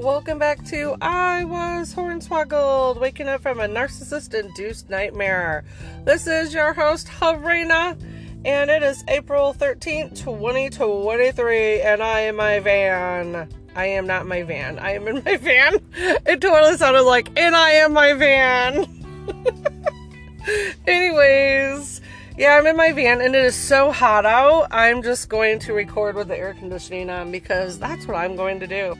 Welcome 0.00 0.38
back 0.38 0.64
to 0.68 0.96
I 1.02 1.44
Was 1.44 1.94
Hornswoggled, 1.94 2.98
waking 2.98 3.28
up 3.28 3.42
from 3.42 3.60
a 3.60 3.68
narcissist 3.68 4.32
induced 4.32 4.88
nightmare. 4.88 5.62
This 6.06 6.26
is 6.26 6.54
your 6.54 6.72
host, 6.72 7.06
Havrina, 7.06 8.00
and 8.46 8.70
it 8.70 8.82
is 8.82 9.04
April 9.08 9.52
13th, 9.52 10.16
2023, 10.16 11.82
and 11.82 12.02
I 12.02 12.20
am 12.20 12.36
my 12.36 12.60
van. 12.60 13.46
I 13.76 13.84
am 13.84 14.06
not 14.06 14.24
my 14.24 14.42
van. 14.42 14.78
I 14.78 14.92
am 14.92 15.06
in 15.06 15.22
my 15.22 15.36
van. 15.36 15.78
It 16.26 16.40
totally 16.40 16.78
sounded 16.78 17.02
like, 17.02 17.38
and 17.38 17.54
I 17.54 17.72
am 17.72 17.92
my 17.92 18.14
van. 18.14 18.86
Anyways, 20.86 22.00
yeah, 22.38 22.56
I'm 22.56 22.66
in 22.66 22.78
my 22.78 22.92
van 22.92 23.20
and 23.20 23.36
it 23.36 23.44
is 23.44 23.54
so 23.54 23.92
hot 23.92 24.24
out. 24.24 24.68
I'm 24.70 25.02
just 25.02 25.28
going 25.28 25.58
to 25.58 25.74
record 25.74 26.16
with 26.16 26.28
the 26.28 26.38
air 26.38 26.54
conditioning 26.54 27.10
on 27.10 27.30
because 27.30 27.78
that's 27.78 28.06
what 28.06 28.16
I'm 28.16 28.34
going 28.34 28.60
to 28.60 28.66
do 28.66 28.96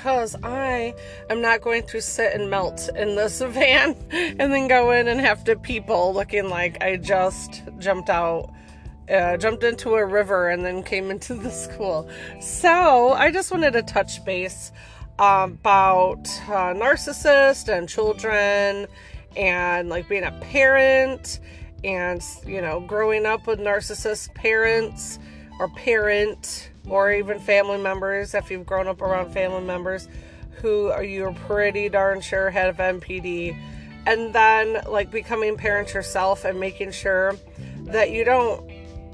because 0.00 0.34
I 0.42 0.94
am 1.28 1.42
not 1.42 1.60
going 1.60 1.82
to 1.88 2.00
sit 2.00 2.32
and 2.32 2.48
melt 2.48 2.88
in 2.96 3.16
this 3.16 3.42
van 3.46 3.94
and 4.10 4.50
then 4.50 4.66
go 4.66 4.92
in 4.92 5.08
and 5.08 5.20
have 5.20 5.44
to 5.44 5.56
people 5.56 6.14
looking 6.14 6.48
like 6.48 6.82
I 6.82 6.96
just 6.96 7.62
jumped 7.78 8.08
out. 8.08 8.50
Uh, 9.10 9.36
jumped 9.36 9.64
into 9.64 9.94
a 9.94 10.06
river 10.06 10.50
and 10.50 10.64
then 10.64 10.84
came 10.84 11.10
into 11.10 11.34
the 11.34 11.50
school. 11.50 12.08
So 12.40 13.12
I 13.12 13.32
just 13.32 13.50
wanted 13.50 13.72
to 13.72 13.82
touch 13.82 14.24
base 14.24 14.70
um, 15.18 15.54
about 15.54 16.28
uh, 16.46 16.72
narcissists 16.74 17.68
and 17.68 17.88
children 17.88 18.86
and 19.36 19.88
like 19.88 20.08
being 20.08 20.22
a 20.22 20.30
parent 20.40 21.40
and 21.82 22.22
you 22.46 22.60
know 22.60 22.78
growing 22.80 23.26
up 23.26 23.48
with 23.48 23.58
narcissist 23.58 24.32
parents 24.34 25.18
or 25.58 25.68
parent 25.70 26.69
or 26.88 27.12
even 27.12 27.38
family 27.38 27.78
members, 27.78 28.34
if 28.34 28.50
you've 28.50 28.66
grown 28.66 28.88
up 28.88 29.02
around 29.02 29.32
family 29.32 29.62
members 29.62 30.08
who 30.60 30.98
you're 31.00 31.32
pretty 31.32 31.88
darn 31.88 32.20
sure 32.20 32.50
had 32.50 32.76
NPD. 32.76 33.56
and 34.06 34.32
then 34.32 34.82
like 34.88 35.10
becoming 35.10 35.56
parents 35.56 35.94
yourself 35.94 36.44
and 36.44 36.58
making 36.58 36.90
sure 36.90 37.34
that 37.84 38.10
you 38.10 38.24
don't 38.24 38.70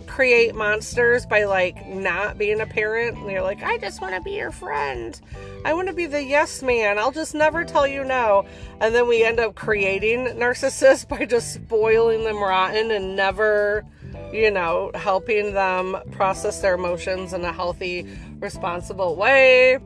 create 0.07 0.55
monsters 0.55 1.27
by 1.27 1.45
like 1.45 1.87
not 1.87 2.39
being 2.39 2.61
a 2.61 2.67
parent. 2.67 3.17
And 3.19 3.31
you're 3.31 3.43
like 3.43 3.63
i 3.63 3.77
just 3.79 4.01
want 4.01 4.15
to 4.15 4.21
be 4.21 4.33
your 4.33 4.53
friend. 4.53 5.21
I 5.65 5.75
want 5.75 5.89
to 5.89 5.95
be 5.95 6.07
the 6.07 6.23
yes 6.23 6.63
man. 6.63 6.99
I'll 6.99 7.13
just 7.13 7.35
never 7.35 7.65
tell 7.65 7.87
you 7.87 8.05
no. 8.05 8.47
And 8.81 8.95
then 8.95 9.09
we 9.09 9.25
end 9.25 9.41
up 9.41 9.55
creating 9.55 10.27
narcissists 10.27 11.09
by 11.09 11.25
just 11.27 11.53
spoiling 11.53 12.25
them 12.25 12.39
rotten 12.39 12.91
and 12.91 13.17
never 13.17 13.85
you 14.33 14.51
know, 14.51 14.91
helping 14.95 15.55
them 15.55 15.97
process 16.13 16.61
their 16.61 16.75
emotions 16.75 17.33
in 17.33 17.45
a 17.45 17.53
healthy, 17.53 18.07
responsible 18.41 19.17
way. 19.17 19.79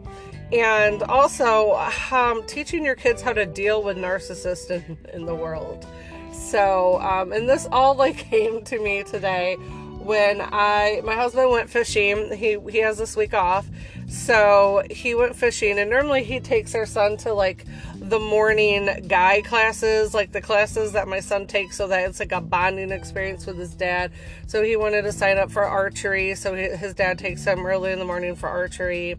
And 0.53 1.03
also 1.05 1.77
um, 2.11 2.45
teaching 2.47 2.85
your 2.85 2.97
kids 2.97 3.23
how 3.23 3.33
to 3.33 3.47
deal 3.47 3.83
with 3.83 3.97
narcissists 3.97 4.71
in, 4.71 4.99
in 5.13 5.27
the 5.27 5.35
world. 5.35 5.87
So, 6.33 7.01
um, 7.01 7.33
and 7.33 7.49
this 7.49 7.69
all 7.71 7.95
like 7.95 8.17
came 8.31 8.65
to 8.65 8.81
me 8.81 9.05
today 9.05 9.57
when 10.01 10.41
I 10.41 11.03
my 11.05 11.15
husband 11.15 11.51
went 11.51 11.71
fishing. 11.71 12.33
He 12.33 12.59
he 12.69 12.79
has 12.79 12.99
this 12.99 13.17
week 13.17 13.35
off, 13.35 13.69
so 14.11 14.83
he 14.91 15.15
went 15.15 15.37
fishing, 15.37 15.79
and 15.79 15.89
normally 15.89 16.25
he 16.25 16.41
takes 16.41 16.75
our 16.75 16.85
son 16.85 17.17
to 17.19 17.33
like 17.33 17.65
the 17.95 18.19
morning 18.19 19.07
guy 19.07 19.41
classes, 19.43 20.15
like 20.15 20.33
the 20.33 20.41
classes 20.41 20.93
that 20.93 21.07
my 21.07 21.21
son 21.21 21.47
takes, 21.47 21.77
so 21.77 21.87
that 21.87 22.09
it's 22.09 22.19
like 22.19 22.33
a 22.33 22.41
bonding 22.41 22.91
experience 22.91 23.47
with 23.47 23.57
his 23.57 23.73
dad. 23.73 24.11
So 24.49 24.65
he 24.65 24.75
wanted 24.75 25.03
to 25.03 25.13
sign 25.13 25.39
up 25.39 25.51
for 25.51 25.63
archery, 25.63 26.35
so 26.35 26.55
his 26.55 26.93
dad 26.95 27.21
takes 27.21 27.45
him 27.45 27.65
early 27.65 27.93
in 27.93 28.01
the 28.01 28.05
morning 28.05 28.35
for 28.35 28.49
archery, 28.49 29.17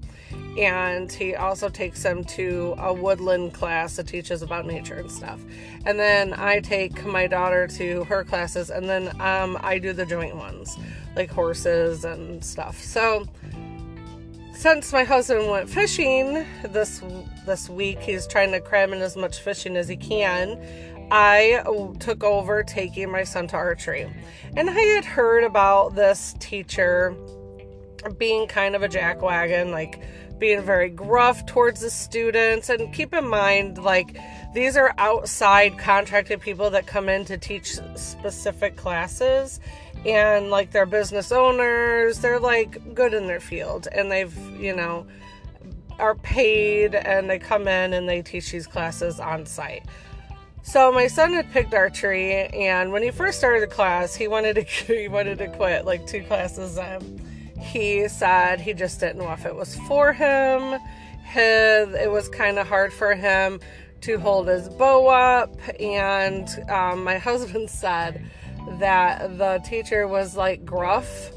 and 0.57 1.09
he 1.09 1.35
also 1.35 1.69
takes 1.69 2.03
him 2.03 2.25
to 2.25 2.75
a 2.77 2.93
woodland 2.93 3.53
class 3.53 3.95
that 3.95 4.07
teaches 4.07 4.41
about 4.41 4.65
nature 4.65 4.95
and 4.95 5.09
stuff. 5.09 5.39
And 5.85 5.97
then 5.97 6.33
I 6.33 6.59
take 6.59 7.05
my 7.05 7.27
daughter 7.27 7.65
to 7.67 8.03
her 8.03 8.25
classes, 8.25 8.69
and 8.69 8.89
then 8.89 9.09
um, 9.21 9.57
I 9.61 9.79
do 9.79 9.93
the 9.93 10.05
joint 10.05 10.35
ones, 10.35 10.77
like 11.15 11.31
horses 11.31 12.03
and 12.03 12.43
stuff. 12.43 12.77
So 12.77 13.25
since 14.61 14.93
my 14.93 15.03
husband 15.03 15.49
went 15.49 15.67
fishing 15.67 16.45
this 16.69 17.01
this 17.47 17.67
week, 17.67 17.99
he's 17.99 18.27
trying 18.27 18.51
to 18.51 18.61
cram 18.61 18.93
in 18.93 19.01
as 19.01 19.17
much 19.17 19.39
fishing 19.39 19.75
as 19.75 19.87
he 19.87 19.97
can. 19.97 20.55
I 21.09 21.63
took 21.99 22.23
over 22.23 22.61
taking 22.61 23.11
my 23.11 23.23
son 23.23 23.47
to 23.47 23.55
archery. 23.55 24.07
And 24.55 24.69
I 24.69 24.79
had 24.79 25.03
heard 25.03 25.43
about 25.43 25.95
this 25.95 26.35
teacher 26.39 27.15
being 28.19 28.47
kind 28.47 28.75
of 28.75 28.83
a 28.83 28.87
jackwagon, 28.87 29.71
like 29.71 29.99
being 30.37 30.61
very 30.61 30.89
gruff 30.89 31.43
towards 31.47 31.81
the 31.81 31.89
students. 31.89 32.69
And 32.69 32.93
keep 32.93 33.15
in 33.15 33.27
mind, 33.27 33.79
like, 33.79 34.15
these 34.53 34.75
are 34.75 34.93
outside 34.97 35.77
contracted 35.77 36.41
people 36.41 36.69
that 36.71 36.85
come 36.85 37.07
in 37.07 37.23
to 37.25 37.37
teach 37.37 37.77
specific 37.95 38.75
classes. 38.75 39.59
And 40.05 40.49
like 40.49 40.71
they're 40.71 40.85
business 40.85 41.31
owners. 41.31 42.19
They're 42.19 42.39
like 42.39 42.93
good 42.93 43.13
in 43.13 43.27
their 43.27 43.39
field. 43.39 43.87
And 43.91 44.11
they've 44.11 44.35
you 44.59 44.75
know 44.75 45.07
are 45.99 46.15
paid. 46.15 46.95
And 46.95 47.29
they 47.29 47.39
come 47.39 47.67
in 47.67 47.93
and 47.93 48.09
they 48.09 48.21
teach 48.21 48.51
these 48.51 48.67
classes 48.67 49.19
on 49.19 49.45
site. 49.45 49.83
So 50.63 50.91
my 50.91 51.07
son 51.07 51.33
had 51.33 51.49
picked 51.51 51.73
archery. 51.73 52.47
And 52.47 52.91
when 52.91 53.03
he 53.03 53.11
first 53.11 53.37
started 53.37 53.61
the 53.63 53.73
class 53.73 54.15
he 54.15 54.27
wanted 54.27 54.55
to 54.55 54.63
he 54.93 55.07
wanted 55.07 55.37
to 55.37 55.47
quit 55.47 55.85
like 55.85 56.05
two 56.07 56.23
classes 56.23 56.77
in. 56.77 57.27
He 57.57 58.07
said 58.07 58.59
he 58.59 58.73
just 58.73 58.99
didn't 58.99 59.19
know 59.19 59.31
if 59.31 59.45
it 59.45 59.55
was 59.55 59.77
for 59.87 60.11
him. 60.11 60.79
His 61.23 61.93
it 61.93 62.11
was 62.11 62.27
kind 62.27 62.59
of 62.59 62.67
hard 62.67 62.91
for 62.91 63.15
him 63.15 63.61
to 64.01 64.17
hold 64.19 64.47
his 64.47 64.67
bow 64.69 65.07
up 65.07 65.55
and 65.79 66.47
um, 66.69 67.03
my 67.03 67.17
husband 67.29 67.69
said 67.69 68.23
that 68.79 69.37
the 69.37 69.61
teacher 69.65 70.07
was 70.07 70.35
like 70.35 70.65
gruff 70.65 71.31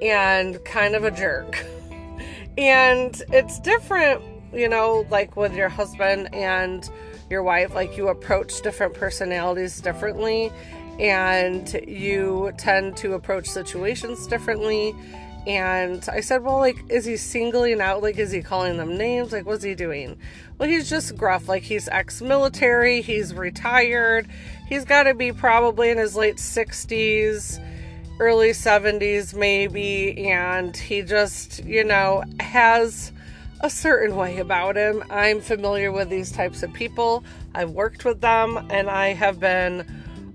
and 0.00 0.62
kind 0.64 0.94
of 0.94 1.04
a 1.04 1.10
jerk. 1.10 1.64
And 2.58 3.22
it's 3.32 3.58
different, 3.60 4.22
you 4.52 4.68
know, 4.68 5.06
like 5.08 5.36
with 5.36 5.56
your 5.56 5.70
husband 5.70 6.34
and 6.34 6.86
your 7.30 7.42
wife, 7.42 7.74
like 7.74 7.96
you 7.96 8.08
approach 8.08 8.60
different 8.60 8.92
personalities 8.92 9.80
differently 9.80 10.52
and 11.00 11.72
you 11.88 12.52
tend 12.58 12.96
to 12.98 13.14
approach 13.14 13.48
situations 13.48 14.26
differently. 14.26 14.94
And 15.46 16.08
I 16.08 16.20
said, 16.20 16.44
Well, 16.44 16.58
like, 16.58 16.84
is 16.88 17.04
he 17.04 17.16
singling 17.16 17.80
out? 17.80 18.02
Like, 18.02 18.18
is 18.18 18.30
he 18.30 18.42
calling 18.42 18.76
them 18.76 18.96
names? 18.96 19.32
Like, 19.32 19.44
what's 19.44 19.64
he 19.64 19.74
doing? 19.74 20.18
Well, 20.58 20.68
he's 20.68 20.88
just 20.88 21.16
gruff. 21.16 21.48
Like, 21.48 21.62
he's 21.62 21.88
ex 21.88 22.22
military, 22.22 23.02
he's 23.02 23.34
retired, 23.34 24.28
he's 24.68 24.84
got 24.84 25.04
to 25.04 25.14
be 25.14 25.32
probably 25.32 25.90
in 25.90 25.98
his 25.98 26.14
late 26.14 26.36
60s, 26.36 27.60
early 28.20 28.50
70s, 28.50 29.34
maybe. 29.34 30.28
And 30.30 30.76
he 30.76 31.02
just, 31.02 31.64
you 31.64 31.82
know, 31.82 32.22
has 32.38 33.12
a 33.62 33.70
certain 33.70 34.16
way 34.16 34.38
about 34.38 34.76
him. 34.76 35.02
I'm 35.10 35.40
familiar 35.40 35.90
with 35.90 36.08
these 36.08 36.30
types 36.30 36.62
of 36.62 36.72
people. 36.72 37.24
I've 37.54 37.70
worked 37.70 38.04
with 38.04 38.20
them 38.20 38.66
and 38.70 38.90
I 38.90 39.12
have 39.14 39.38
been 39.38 39.86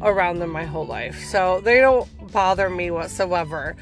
around 0.02 0.40
them 0.40 0.52
my 0.52 0.64
whole 0.64 0.86
life. 0.86 1.24
So 1.26 1.62
they 1.62 1.80
don't 1.80 2.08
bother 2.32 2.70
me 2.70 2.92
whatsoever. 2.92 3.76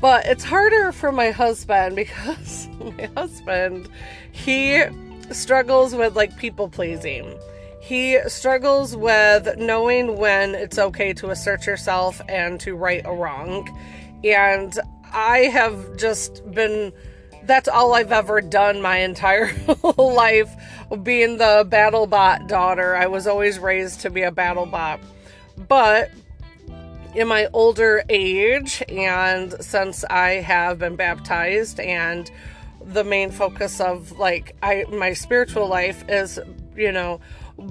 But 0.00 0.26
it's 0.26 0.44
harder 0.44 0.92
for 0.92 1.10
my 1.12 1.30
husband 1.30 1.96
because 1.96 2.68
my 2.78 3.10
husband, 3.16 3.88
he 4.32 4.82
struggles 5.30 5.94
with 5.94 6.14
like 6.16 6.36
people 6.36 6.68
pleasing 6.68 7.38
he 7.86 8.18
struggles 8.26 8.96
with 8.96 9.56
knowing 9.58 10.16
when 10.16 10.56
it's 10.56 10.76
okay 10.76 11.12
to 11.12 11.30
assert 11.30 11.66
yourself 11.66 12.20
and 12.28 12.58
to 12.58 12.74
right 12.74 13.02
a 13.04 13.12
wrong. 13.12 13.68
And 14.24 14.76
I 15.12 15.42
have 15.52 15.96
just 15.96 16.42
been 16.50 16.92
that's 17.44 17.68
all 17.68 17.94
I've 17.94 18.10
ever 18.10 18.40
done 18.40 18.82
my 18.82 18.96
entire 18.98 19.52
life 19.96 20.50
being 21.04 21.38
the 21.38 21.64
battle 21.68 22.08
bot 22.08 22.48
daughter. 22.48 22.96
I 22.96 23.06
was 23.06 23.28
always 23.28 23.60
raised 23.60 24.00
to 24.00 24.10
be 24.10 24.22
a 24.22 24.32
battle 24.32 24.66
bot. 24.66 24.98
But 25.56 26.10
in 27.16 27.26
my 27.26 27.48
older 27.54 28.04
age 28.10 28.82
and 28.88 29.54
since 29.64 30.04
I 30.04 30.32
have 30.32 30.78
been 30.78 30.96
baptized 30.96 31.80
and 31.80 32.30
the 32.84 33.04
main 33.04 33.30
focus 33.30 33.80
of 33.80 34.12
like 34.18 34.54
I 34.62 34.84
my 34.90 35.14
spiritual 35.14 35.66
life 35.66 36.04
is, 36.08 36.38
you 36.76 36.92
know, 36.92 37.20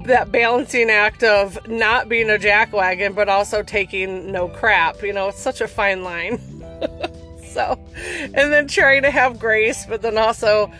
that 0.06 0.32
balancing 0.32 0.90
act 0.90 1.22
of 1.22 1.64
not 1.68 2.08
being 2.08 2.28
a 2.28 2.38
jackwagon 2.38 3.14
but 3.14 3.28
also 3.28 3.62
taking 3.62 4.32
no 4.32 4.48
crap. 4.48 5.02
You 5.02 5.12
know, 5.12 5.28
it's 5.28 5.40
such 5.40 5.60
a 5.60 5.68
fine 5.68 6.02
line. 6.02 6.40
so, 7.44 7.78
and 7.94 8.52
then 8.52 8.66
trying 8.66 9.02
to 9.02 9.12
have 9.12 9.38
grace, 9.38 9.86
but 9.86 10.02
then 10.02 10.18
also 10.18 10.72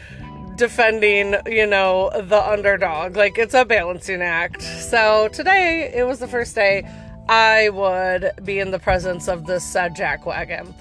defending, 0.57 1.37
you 1.47 1.67
know, 1.67 2.11
the 2.21 2.43
underdog. 2.43 3.17
Like 3.17 3.39
it's 3.39 3.55
a 3.55 3.65
balancing 3.65 4.23
act. 4.23 4.61
So 4.61 5.29
today 5.29 5.93
it 5.95 6.05
was 6.05 6.19
the 6.19 6.27
first 6.27 6.57
day 6.57 6.85
I 7.29 7.71
would 7.71 8.33
be 8.45 8.59
in 8.59 8.71
the 8.71 8.79
presence 8.79 9.29
of 9.29 9.47
this 9.47 9.65
said 9.65 9.97
jackwagon. 9.97 10.75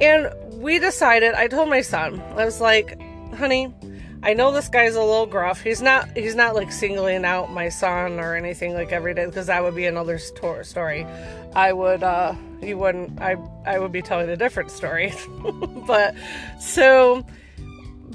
And 0.00 0.32
we 0.62 0.78
decided, 0.78 1.34
I 1.34 1.48
told 1.48 1.68
my 1.68 1.82
son, 1.82 2.20
I 2.36 2.44
was 2.44 2.60
like, 2.60 3.00
honey, 3.34 3.72
I 4.24 4.34
know 4.34 4.52
this 4.52 4.68
guy's 4.68 4.94
a 4.94 5.00
little 5.00 5.26
gruff. 5.26 5.60
He's 5.62 5.82
not 5.82 6.16
he's 6.16 6.36
not 6.36 6.54
like 6.54 6.70
singling 6.70 7.24
out 7.24 7.50
my 7.50 7.68
son 7.68 8.20
or 8.20 8.36
anything 8.36 8.72
like 8.72 8.92
every 8.92 9.14
day 9.14 9.26
because 9.26 9.46
that 9.46 9.64
would 9.64 9.74
be 9.74 9.86
another 9.86 10.18
sto- 10.18 10.62
story. 10.62 11.04
I 11.56 11.72
would 11.72 12.04
uh 12.04 12.34
you 12.62 12.78
wouldn't 12.78 13.20
I 13.20 13.36
I 13.66 13.80
would 13.80 13.90
be 13.90 14.00
telling 14.00 14.28
a 14.28 14.36
different 14.36 14.70
story. 14.70 15.12
but 15.86 16.14
so 16.60 17.26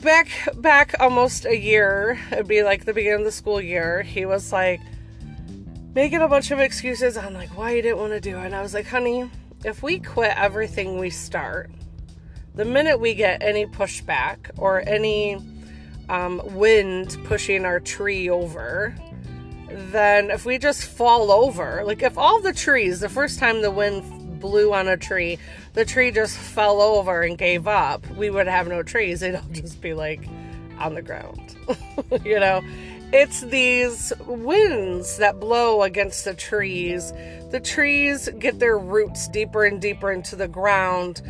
back 0.01 0.29
back 0.55 0.95
almost 1.01 1.45
a 1.45 1.57
year, 1.57 2.17
it'd 2.31 2.47
be 2.47 2.63
like 2.63 2.85
the 2.85 2.93
beginning 2.93 3.19
of 3.19 3.25
the 3.25 3.31
school 3.33 3.59
year, 3.59 4.01
he 4.01 4.25
was 4.25 4.53
like 4.53 4.79
making 5.97 6.21
a 6.21 6.27
bunch 6.27 6.51
of 6.51 6.59
excuses 6.59 7.17
on 7.17 7.33
like 7.33 7.49
why 7.57 7.71
you 7.71 7.81
didn't 7.81 7.97
want 7.97 8.13
to 8.13 8.21
do 8.21 8.37
it. 8.37 8.45
And 8.45 8.55
I 8.55 8.61
was 8.61 8.75
like, 8.75 8.85
honey, 8.85 9.27
if 9.65 9.81
we 9.81 9.97
quit 9.97 10.31
everything 10.37 10.99
we 10.99 11.09
start, 11.09 11.71
the 12.53 12.65
minute 12.65 12.99
we 12.99 13.15
get 13.15 13.41
any 13.41 13.65
pushback 13.65 14.51
or 14.59 14.83
any 14.87 15.39
um, 16.07 16.39
wind 16.53 17.17
pushing 17.23 17.65
our 17.65 17.79
tree 17.79 18.29
over, 18.29 18.95
then 19.91 20.29
if 20.29 20.45
we 20.45 20.59
just 20.59 20.85
fall 20.85 21.31
over, 21.31 21.81
like 21.83 22.03
if 22.03 22.15
all 22.15 22.43
the 22.43 22.53
trees, 22.53 22.99
the 22.99 23.09
first 23.09 23.39
time 23.39 23.63
the 23.63 23.71
wind 23.71 24.39
blew 24.39 24.71
on 24.73 24.87
a 24.87 24.97
tree, 24.97 25.39
the 25.73 25.83
tree 25.83 26.11
just 26.11 26.37
fell 26.37 26.79
over 26.79 27.23
and 27.23 27.39
gave 27.39 27.67
up, 27.67 28.07
we 28.11 28.29
would 28.29 28.45
have 28.45 28.67
no 28.67 28.83
trees. 28.83 29.23
It'll 29.23 29.41
just 29.51 29.81
be 29.81 29.95
like 29.95 30.29
on 30.77 30.93
the 30.93 31.01
ground, 31.01 31.55
you 32.23 32.39
know? 32.39 32.61
It's 33.13 33.41
these 33.41 34.11
winds 34.25 35.17
that 35.17 35.39
blow 35.39 35.83
against 35.83 36.25
the 36.25 36.33
trees. 36.33 37.13
The 37.51 37.61
trees 37.61 38.27
get 38.37 38.59
their 38.59 38.77
roots 38.77 39.29
deeper 39.29 39.63
and 39.63 39.81
deeper 39.81 40.11
into 40.11 40.35
the 40.35 40.49
ground 40.49 41.21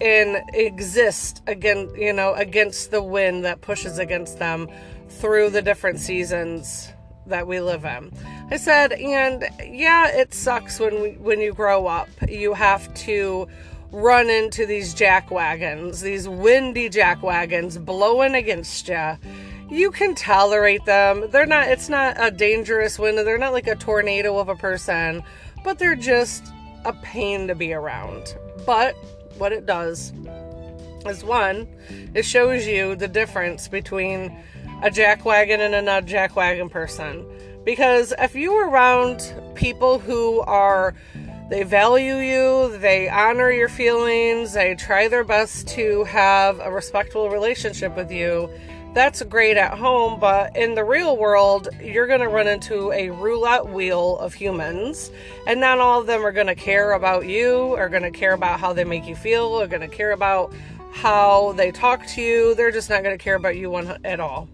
and 0.00 0.42
exist 0.52 1.40
again, 1.46 1.92
you 1.96 2.12
know, 2.12 2.34
against 2.34 2.90
the 2.90 3.02
wind 3.02 3.44
that 3.44 3.60
pushes 3.60 3.98
against 3.98 4.40
them 4.40 4.68
through 5.08 5.50
the 5.50 5.62
different 5.62 6.00
seasons 6.00 6.88
that 7.26 7.46
we 7.46 7.60
live 7.60 7.84
in. 7.84 8.10
I 8.50 8.56
said, 8.56 8.92
and 8.92 9.48
yeah, 9.62 10.08
it 10.08 10.34
sucks 10.34 10.80
when 10.80 11.00
we, 11.00 11.10
when 11.12 11.40
you 11.40 11.52
grow 11.52 11.86
up. 11.86 12.08
You 12.28 12.52
have 12.54 12.92
to 12.94 13.46
run 13.92 14.28
into 14.28 14.66
these 14.66 14.92
jack 14.92 15.30
wagons, 15.30 16.00
these 16.00 16.28
windy 16.28 16.88
jack 16.88 17.22
wagons 17.22 17.78
blowing 17.78 18.34
against 18.34 18.88
you 18.88 19.16
you 19.72 19.90
can 19.90 20.14
tolerate 20.14 20.84
them. 20.84 21.30
They're 21.30 21.46
not, 21.46 21.68
it's 21.68 21.88
not 21.88 22.16
a 22.18 22.30
dangerous 22.30 22.98
wind. 22.98 23.16
They're 23.16 23.38
not 23.38 23.54
like 23.54 23.66
a 23.66 23.74
tornado 23.74 24.38
of 24.38 24.50
a 24.50 24.54
person, 24.54 25.22
but 25.64 25.78
they're 25.78 25.96
just 25.96 26.44
a 26.84 26.92
pain 26.92 27.48
to 27.48 27.54
be 27.54 27.72
around. 27.72 28.36
But 28.66 28.94
what 29.38 29.50
it 29.50 29.64
does 29.64 30.12
is 31.06 31.24
one, 31.24 31.66
it 32.12 32.24
shows 32.24 32.66
you 32.66 32.96
the 32.96 33.08
difference 33.08 33.66
between 33.66 34.36
a 34.82 34.90
jackwagon 34.90 35.60
and 35.60 35.74
a 35.74 35.80
not 35.80 36.04
jackwagon 36.04 36.70
person. 36.70 37.24
Because 37.64 38.12
if 38.18 38.34
you 38.34 38.52
are 38.52 38.68
around 38.68 39.34
people 39.54 39.98
who 39.98 40.40
are, 40.40 40.94
they 41.48 41.62
value 41.62 42.16
you, 42.16 42.76
they 42.78 43.08
honor 43.08 43.50
your 43.50 43.70
feelings, 43.70 44.52
they 44.52 44.74
try 44.74 45.08
their 45.08 45.24
best 45.24 45.66
to 45.68 46.04
have 46.04 46.60
a 46.60 46.70
respectful 46.70 47.30
relationship 47.30 47.96
with 47.96 48.10
you, 48.10 48.50
that's 48.94 49.22
great 49.22 49.56
at 49.56 49.78
home, 49.78 50.20
but 50.20 50.54
in 50.54 50.74
the 50.74 50.84
real 50.84 51.16
world, 51.16 51.68
you're 51.82 52.06
going 52.06 52.20
to 52.20 52.28
run 52.28 52.46
into 52.46 52.92
a 52.92 53.08
roulette 53.10 53.68
wheel 53.68 54.18
of 54.18 54.34
humans, 54.34 55.10
and 55.46 55.60
not 55.60 55.78
all 55.78 56.00
of 56.00 56.06
them 56.06 56.24
are 56.26 56.32
going 56.32 56.46
to 56.46 56.54
care 56.54 56.92
about 56.92 57.26
you, 57.26 57.74
are 57.74 57.88
going 57.88 58.02
to 58.02 58.10
care 58.10 58.34
about 58.34 58.60
how 58.60 58.72
they 58.72 58.84
make 58.84 59.06
you 59.06 59.16
feel, 59.16 59.60
are 59.60 59.66
going 59.66 59.80
to 59.80 59.88
care 59.88 60.12
about 60.12 60.52
how 60.92 61.52
they 61.52 61.70
talk 61.70 62.06
to 62.06 62.20
you. 62.20 62.54
They're 62.54 62.70
just 62.70 62.90
not 62.90 63.02
going 63.02 63.16
to 63.16 63.22
care 63.22 63.34
about 63.34 63.56
you 63.56 63.70
one, 63.70 63.98
at 64.04 64.20
all. 64.20 64.48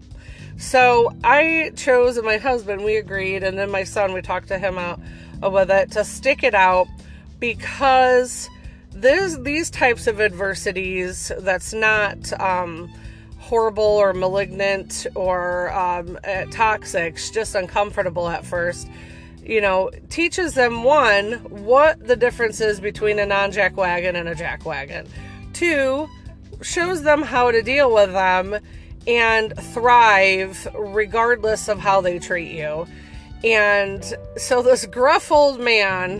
So 0.57 1.13
I 1.23 1.71
chose, 1.75 2.15
and 2.15 2.25
my 2.25 2.37
husband, 2.37 2.83
we 2.85 2.95
agreed, 2.95 3.43
and 3.43 3.57
then 3.57 3.69
my 3.69 3.83
son, 3.83 4.13
we 4.13 4.21
talked 4.21 4.47
to 4.49 4.57
him 4.57 4.77
out 4.77 4.99
with 5.41 5.69
it 5.69 5.91
to 5.91 6.05
stick 6.05 6.43
it 6.43 6.53
out 6.53 6.87
because 7.39 8.49
there's 8.91 9.37
these 9.39 9.69
types 9.69 10.07
of 10.07 10.21
adversities 10.21 11.31
that's 11.39 11.73
not. 11.73 12.31
Um, 12.39 12.89
horrible 13.49 13.83
or 13.83 14.13
malignant 14.13 15.07
or 15.15 15.73
um, 15.73 16.19
uh, 16.27 16.45
toxic, 16.51 17.15
just 17.33 17.55
uncomfortable 17.55 18.29
at 18.29 18.45
first, 18.45 18.87
you 19.43 19.59
know, 19.59 19.89
teaches 20.09 20.53
them 20.53 20.83
one, 20.83 21.33
what 21.49 22.07
the 22.07 22.15
difference 22.15 22.61
is 22.61 22.79
between 22.79 23.17
a 23.17 23.25
non 23.25 23.51
jack 23.51 23.75
wagon 23.75 24.15
and 24.15 24.29
a 24.29 24.35
jack 24.35 24.65
wagon. 24.65 25.07
Two, 25.53 26.07
shows 26.61 27.01
them 27.01 27.23
how 27.23 27.49
to 27.49 27.63
deal 27.63 27.91
with 27.91 28.11
them 28.11 28.55
and 29.07 29.55
thrive 29.73 30.67
regardless 30.75 31.67
of 31.67 31.79
how 31.79 32.01
they 32.01 32.19
treat 32.19 32.51
you. 32.51 32.85
And 33.43 34.03
so 34.37 34.61
this 34.61 34.85
gruff 34.85 35.31
old 35.31 35.59
man 35.59 36.19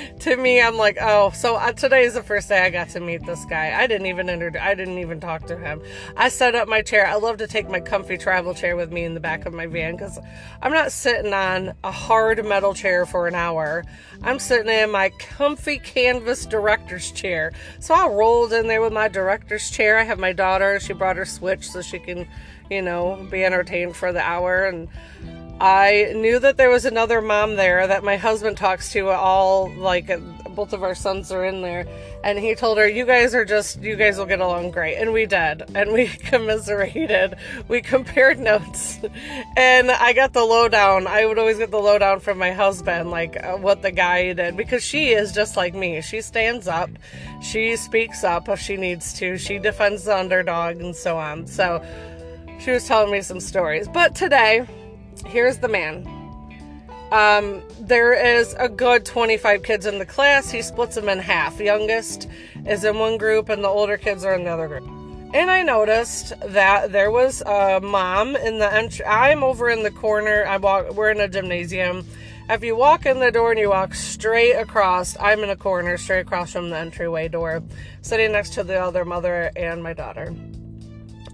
to 0.20 0.36
me, 0.36 0.60
I'm 0.60 0.76
like, 0.76 0.96
oh, 1.00 1.30
so 1.30 1.56
uh, 1.56 1.72
today 1.72 2.04
is 2.04 2.14
the 2.14 2.22
first 2.22 2.48
day 2.48 2.64
I 2.64 2.70
got 2.70 2.88
to 2.90 3.00
meet 3.00 3.24
this 3.24 3.44
guy. 3.44 3.72
I 3.78 3.86
didn't 3.86 4.06
even 4.06 4.28
enter, 4.28 4.52
I 4.60 4.74
didn't 4.74 4.98
even 4.98 5.20
talk 5.20 5.46
to 5.46 5.56
him. 5.56 5.82
I 6.16 6.28
set 6.28 6.54
up 6.54 6.68
my 6.68 6.82
chair. 6.82 7.06
I 7.06 7.16
love 7.16 7.38
to 7.38 7.46
take 7.46 7.68
my 7.68 7.80
comfy 7.80 8.16
travel 8.16 8.54
chair 8.54 8.76
with 8.76 8.92
me 8.92 9.04
in 9.04 9.14
the 9.14 9.20
back 9.20 9.46
of 9.46 9.52
my 9.52 9.66
van 9.66 9.96
because 9.96 10.18
I'm 10.60 10.72
not 10.72 10.92
sitting 10.92 11.32
on 11.32 11.74
a 11.84 11.90
hard 11.90 12.44
metal 12.44 12.74
chair 12.74 13.06
for 13.06 13.26
an 13.26 13.34
hour. 13.34 13.84
I'm 14.22 14.38
sitting 14.38 14.68
in 14.72 14.90
my 14.90 15.10
comfy 15.18 15.78
canvas 15.78 16.46
director's 16.46 17.10
chair. 17.10 17.52
So 17.80 17.94
I 17.94 18.08
rolled 18.08 18.52
in 18.52 18.68
there 18.68 18.80
with 18.80 18.92
my 18.92 19.08
director's 19.08 19.70
chair. 19.70 19.98
I 19.98 20.04
have 20.04 20.18
my 20.18 20.32
daughter. 20.32 20.80
She 20.80 20.92
brought 20.92 21.16
her 21.16 21.24
Switch 21.24 21.70
so 21.70 21.82
she 21.82 21.98
can, 21.98 22.28
you 22.70 22.82
know, 22.82 23.26
be 23.30 23.44
entertained 23.44 23.96
for 23.96 24.12
the 24.12 24.20
hour 24.20 24.64
and 24.66 24.88
I 25.60 26.12
knew 26.16 26.38
that 26.40 26.56
there 26.56 26.70
was 26.70 26.84
another 26.84 27.20
mom 27.20 27.56
there 27.56 27.86
that 27.86 28.02
my 28.02 28.16
husband 28.16 28.56
talks 28.56 28.92
to 28.92 29.08
all 29.10 29.72
like 29.76 30.10
both 30.54 30.72
of 30.72 30.82
our 30.82 30.94
sons 30.94 31.32
are 31.32 31.44
in 31.44 31.62
there. 31.62 31.86
And 32.24 32.38
he 32.38 32.54
told 32.54 32.78
her 32.78 32.86
you 32.86 33.04
guys 33.04 33.34
are 33.34 33.44
just 33.44 33.80
you 33.80 33.96
guys 33.96 34.18
will 34.18 34.26
get 34.26 34.40
along 34.40 34.70
great. 34.70 34.96
And 34.96 35.12
we 35.12 35.26
did. 35.26 35.64
And 35.74 35.92
we 35.92 36.06
commiserated. 36.24 37.36
We 37.68 37.80
compared 37.80 38.38
notes. 38.38 38.98
And 39.56 39.90
I 39.90 40.12
got 40.12 40.32
the 40.32 40.44
lowdown. 40.44 41.06
I 41.06 41.26
would 41.26 41.38
always 41.38 41.58
get 41.58 41.70
the 41.70 41.80
lowdown 41.80 42.20
from 42.20 42.38
my 42.38 42.52
husband 42.52 43.10
like 43.10 43.36
uh, 43.42 43.56
what 43.56 43.82
the 43.82 43.90
guy 43.90 44.32
did. 44.32 44.56
Because 44.56 44.84
she 44.84 45.12
is 45.12 45.32
just 45.32 45.56
like 45.56 45.74
me. 45.74 46.00
She 46.00 46.20
stands 46.20 46.68
up. 46.68 46.90
She 47.40 47.76
speaks 47.76 48.24
up 48.24 48.48
if 48.48 48.60
she 48.60 48.76
needs 48.76 49.12
to. 49.14 49.36
She 49.38 49.58
defends 49.58 50.04
the 50.04 50.16
underdog 50.16 50.80
and 50.80 50.94
so 50.94 51.18
on. 51.18 51.46
So 51.46 51.84
she 52.60 52.70
was 52.70 52.86
telling 52.86 53.10
me 53.10 53.22
some 53.22 53.40
stories. 53.40 53.88
But 53.88 54.14
today 54.14 54.66
here's 55.26 55.58
the 55.58 55.68
man. 55.68 56.06
Um, 57.12 57.62
there 57.78 58.14
is 58.14 58.54
a 58.58 58.68
good 58.68 59.04
25 59.04 59.62
kids 59.62 59.84
in 59.84 59.98
the 59.98 60.06
class. 60.06 60.50
He 60.50 60.62
splits 60.62 60.94
them 60.94 61.10
in 61.10 61.18
half. 61.18 61.60
Youngest 61.60 62.26
is 62.66 62.84
in 62.84 62.98
one 62.98 63.18
group, 63.18 63.50
and 63.50 63.62
the 63.62 63.68
older 63.68 63.98
kids 63.98 64.24
are 64.24 64.34
in 64.34 64.44
the 64.44 64.50
other 64.50 64.66
group. 64.66 64.88
And 65.34 65.50
I 65.50 65.62
noticed 65.62 66.32
that 66.40 66.92
there 66.92 67.10
was 67.10 67.42
a 67.42 67.80
mom 67.82 68.36
in 68.36 68.58
the 68.58 68.72
entry. 68.72 69.04
I'm 69.04 69.42
over 69.42 69.68
in 69.68 69.82
the 69.82 69.90
corner. 69.90 70.44
I 70.46 70.56
walk. 70.56 70.92
We're 70.92 71.10
in 71.10 71.20
a 71.20 71.28
gymnasium. 71.28 72.06
If 72.50 72.62
you 72.64 72.76
walk 72.76 73.06
in 73.06 73.18
the 73.18 73.30
door 73.30 73.50
and 73.50 73.60
you 73.60 73.70
walk 73.70 73.94
straight 73.94 74.54
across, 74.54 75.16
I'm 75.20 75.40
in 75.40 75.50
a 75.50 75.56
corner, 75.56 75.96
straight 75.96 76.20
across 76.20 76.52
from 76.52 76.70
the 76.70 76.76
entryway 76.76 77.28
door, 77.28 77.62
sitting 78.02 78.32
next 78.32 78.54
to 78.54 78.64
the 78.64 78.76
other 78.76 79.04
mother 79.04 79.50
and 79.54 79.82
my 79.82 79.92
daughter. 79.92 80.34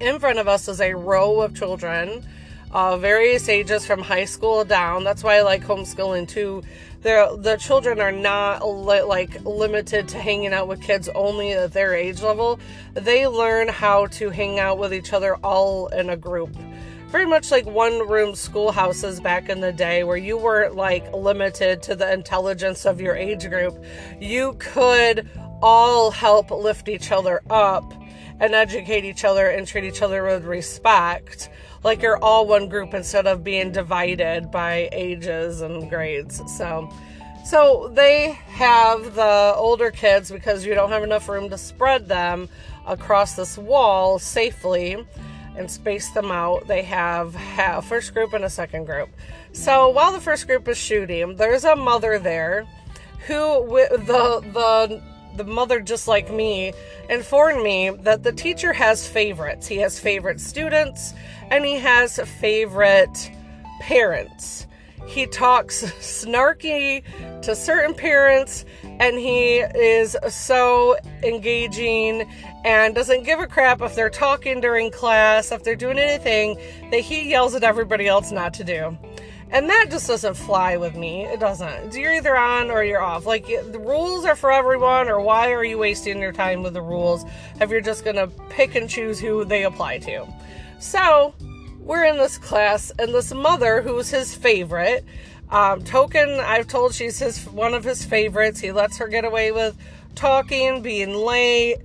In 0.01 0.21
front 0.21 0.39
of 0.39 0.47
us 0.47 0.69
is 0.69 0.81
a 0.81 0.95
row 0.95 1.41
of 1.41 1.57
children 1.57 2.25
uh, 2.73 2.97
various 2.99 3.49
ages 3.49 3.87
from 3.87 4.03
high 4.03 4.25
school 4.25 4.65
down. 4.65 5.05
That's 5.05 5.23
why 5.23 5.37
I 5.37 5.43
like 5.43 5.65
homeschooling 5.65 6.29
too. 6.29 6.63
The 7.03 7.57
children 7.61 8.01
are 8.01 8.13
not 8.13 8.67
li- 8.67 9.03
like 9.03 9.45
limited 9.45 10.09
to 10.09 10.19
hanging 10.19 10.53
out 10.53 10.69
with 10.69 10.83
kids 10.83 11.09
only 11.15 11.53
at 11.53 11.73
their 11.73 11.95
age 11.95 12.21
level. 12.23 12.59
They 12.95 13.27
learn 13.27 13.69
how 13.69 14.07
to 14.07 14.31
hang 14.31 14.59
out 14.59 14.79
with 14.79 14.93
each 14.93 15.13
other 15.13 15.37
all 15.37 15.87
in 15.89 16.11
a 16.11 16.17
group. 16.17 16.51
Very 17.09 17.25
much 17.25 17.51
like 17.51 17.65
one 17.65 18.07
room 18.07 18.35
schoolhouses 18.35 19.21
back 19.21 19.49
in 19.49 19.61
the 19.61 19.73
day, 19.73 20.05
where 20.05 20.19
you 20.19 20.37
weren't 20.37 20.75
like 20.75 21.11
limited 21.15 21.83
to 21.85 21.97
the 21.97 22.13
intelligence 22.13 22.85
of 22.85 23.01
your 23.01 23.17
age 23.17 23.49
group. 23.49 23.83
You 24.21 24.57
could 24.59 25.27
all 25.63 26.11
help 26.11 26.51
lift 26.51 26.89
each 26.89 27.11
other 27.11 27.41
up 27.49 27.95
and 28.41 28.55
educate 28.55 29.05
each 29.05 29.25
other 29.25 29.49
and 29.49 29.67
treat 29.67 29.85
each 29.85 30.03
other 30.03 30.25
with 30.25 30.45
respect 30.45 31.51
like 31.85 32.03
you're 32.03 32.19
all 32.19 32.47
one 32.47 32.69
group 32.69 32.95
instead 32.95 33.27
of 33.27 33.45
being 33.45 33.71
divided 33.71 34.51
by 34.51 34.89
ages 34.93 35.61
and 35.61 35.89
grades. 35.89 36.43
So 36.57 36.89
so 37.45 37.91
they 37.95 38.33
have 38.49 39.15
the 39.15 39.55
older 39.57 39.91
kids 39.91 40.31
because 40.31 40.67
you 40.67 40.75
don't 40.75 40.91
have 40.91 41.03
enough 41.03 41.29
room 41.29 41.49
to 41.49 41.57
spread 41.57 42.07
them 42.07 42.49
across 42.87 43.37
this 43.37 43.57
wall 43.57 44.19
safely 44.19 45.03
and 45.57 45.71
space 45.71 46.11
them 46.11 46.31
out. 46.31 46.67
They 46.69 46.83
have 46.83 47.35
a 47.59 47.81
first 47.81 48.13
group 48.13 48.35
and 48.35 48.45
a 48.45 48.51
second 48.51 48.85
group. 48.85 49.09
So 49.53 49.89
while 49.89 50.13
the 50.13 50.21
first 50.21 50.47
group 50.47 50.69
is 50.69 50.77
shooting, 50.77 51.37
there's 51.37 51.65
a 51.65 51.75
mother 51.75 52.19
there 52.19 52.67
who 53.27 53.35
the 53.91 54.43
the 54.53 55.03
the 55.39 55.45
mother 55.45 55.81
just 55.81 56.09
like 56.09 56.31
me 56.31 56.73
informed 57.09 57.63
me 57.63 57.91
that 58.01 58.23
the 58.23 58.33
teacher 58.33 58.73
has 58.73 59.07
favorites. 59.09 59.67
He 59.67 59.77
has 59.77 59.99
favorite 59.99 60.41
students 60.41 61.15
and 61.51 61.65
he 61.65 61.77
has 61.77 62.19
favorite 62.41 63.31
parents. 63.81 64.67
He 65.07 65.27
talks 65.27 65.85
snarky 66.01 67.03
to 67.43 67.57
certain 67.57 67.95
parents 67.95 68.67
and 68.83 69.17
he 69.17 69.59
is 69.61 70.17
so 70.29 70.97
engaging 71.23 72.29
and 72.65 72.95
doesn't 72.95 73.25
give 73.25 73.39
a 73.39 73.47
crap 73.47 73.81
if 73.81 73.95
they're 73.95 74.11
talking 74.11 74.61
during 74.61 74.91
class, 74.91 75.53
if 75.53 75.63
they're 75.63 75.77
doing 75.77 75.99
anything 75.99 76.59
that 76.91 77.01
he 77.01 77.31
yells 77.31 77.55
at 77.55 77.63
everybody 77.63 78.07
else 78.07 78.33
not 78.33 78.53
to 78.55 78.65
do. 78.65 78.99
And 79.51 79.69
that 79.71 79.87
just 79.91 80.07
doesn't 80.07 80.35
fly 80.35 80.77
with 80.77 80.95
me. 80.95 81.25
It 81.25 81.41
doesn't. 81.41 81.95
You're 81.95 82.15
either 82.15 82.37
on 82.37 82.71
or 82.71 82.85
you're 82.85 83.03
off. 83.03 83.25
Like 83.25 83.47
the 83.47 83.79
rules 83.79 84.25
are 84.25 84.37
for 84.37 84.53
everyone, 84.53 85.09
or 85.09 85.21
why 85.21 85.53
are 85.53 85.65
you 85.65 85.79
wasting 85.79 86.21
your 86.21 86.33
time 86.33 86.63
with 86.63 86.75
the 86.75 86.83
rules 86.83 87.25
if 87.61 87.71
you're 87.71 87.81
just 87.81 88.05
gonna 88.05 88.29
pick 88.51 88.75
and 88.75 88.91
choose 88.91 89.19
who 89.19 89.45
they 89.45 89.65
apply 89.65 89.99
to? 89.99 90.27
So 90.81 91.35
we're 91.81 92.05
in 92.05 92.19
this 92.19 92.37
class, 92.37 92.93
and 92.99 93.15
this 93.15 93.33
mother, 93.33 93.81
who's 93.81 94.11
his 94.11 94.35
favorite, 94.35 95.05
um, 95.51 95.83
Token, 95.83 96.29
I've 96.41 96.69
told 96.69 96.95
she's 96.95 97.19
his 97.19 97.47
one 97.47 97.73
of 97.73 97.85
his 97.85 98.05
favorites. 98.05 98.61
He 98.61 98.71
lets 98.71 98.99
her 98.99 99.09
get 99.09 99.25
away 99.25 99.51
with 99.51 99.77
talking, 100.15 100.83
being 100.83 101.15
late. 101.15 101.79